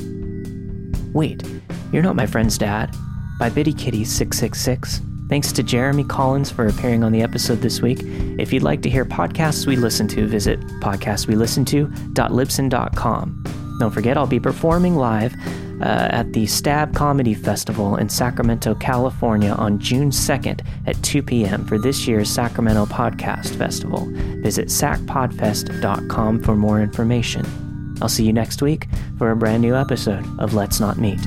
Wait, 1.14 1.44
you're 1.92 2.02
not 2.02 2.16
my 2.16 2.26
friend's 2.26 2.58
dad 2.58 2.92
by 3.38 3.48
Bitty 3.48 3.74
Kitty 3.74 4.02
666. 4.04 5.00
Thanks 5.34 5.50
to 5.50 5.64
Jeremy 5.64 6.04
Collins 6.04 6.52
for 6.52 6.68
appearing 6.68 7.02
on 7.02 7.10
the 7.10 7.20
episode 7.20 7.60
this 7.60 7.82
week. 7.82 7.98
If 8.38 8.52
you'd 8.52 8.62
like 8.62 8.82
to 8.82 8.88
hear 8.88 9.04
podcasts 9.04 9.66
we 9.66 9.74
listen 9.74 10.06
to, 10.06 10.28
visit 10.28 10.60
podcastwelisten2.libsyn.com. 10.78 13.76
Don't 13.80 13.90
forget, 13.90 14.16
I'll 14.16 14.28
be 14.28 14.38
performing 14.38 14.94
live 14.94 15.34
uh, 15.82 16.08
at 16.12 16.32
the 16.34 16.46
Stab 16.46 16.94
Comedy 16.94 17.34
Festival 17.34 17.96
in 17.96 18.08
Sacramento, 18.08 18.76
California 18.76 19.50
on 19.54 19.80
June 19.80 20.10
2nd 20.10 20.64
at 20.86 21.02
2 21.02 21.20
p.m. 21.20 21.66
for 21.66 21.78
this 21.78 22.06
year's 22.06 22.30
Sacramento 22.30 22.86
Podcast 22.86 23.56
Festival. 23.56 24.06
Visit 24.40 24.68
sacpodfest.com 24.68 26.44
for 26.44 26.54
more 26.54 26.80
information. 26.80 27.44
I'll 28.00 28.08
see 28.08 28.24
you 28.24 28.32
next 28.32 28.62
week 28.62 28.86
for 29.18 29.32
a 29.32 29.36
brand 29.36 29.62
new 29.62 29.74
episode 29.74 30.24
of 30.38 30.54
Let's 30.54 30.78
Not 30.78 30.96
Meet. 30.96 31.18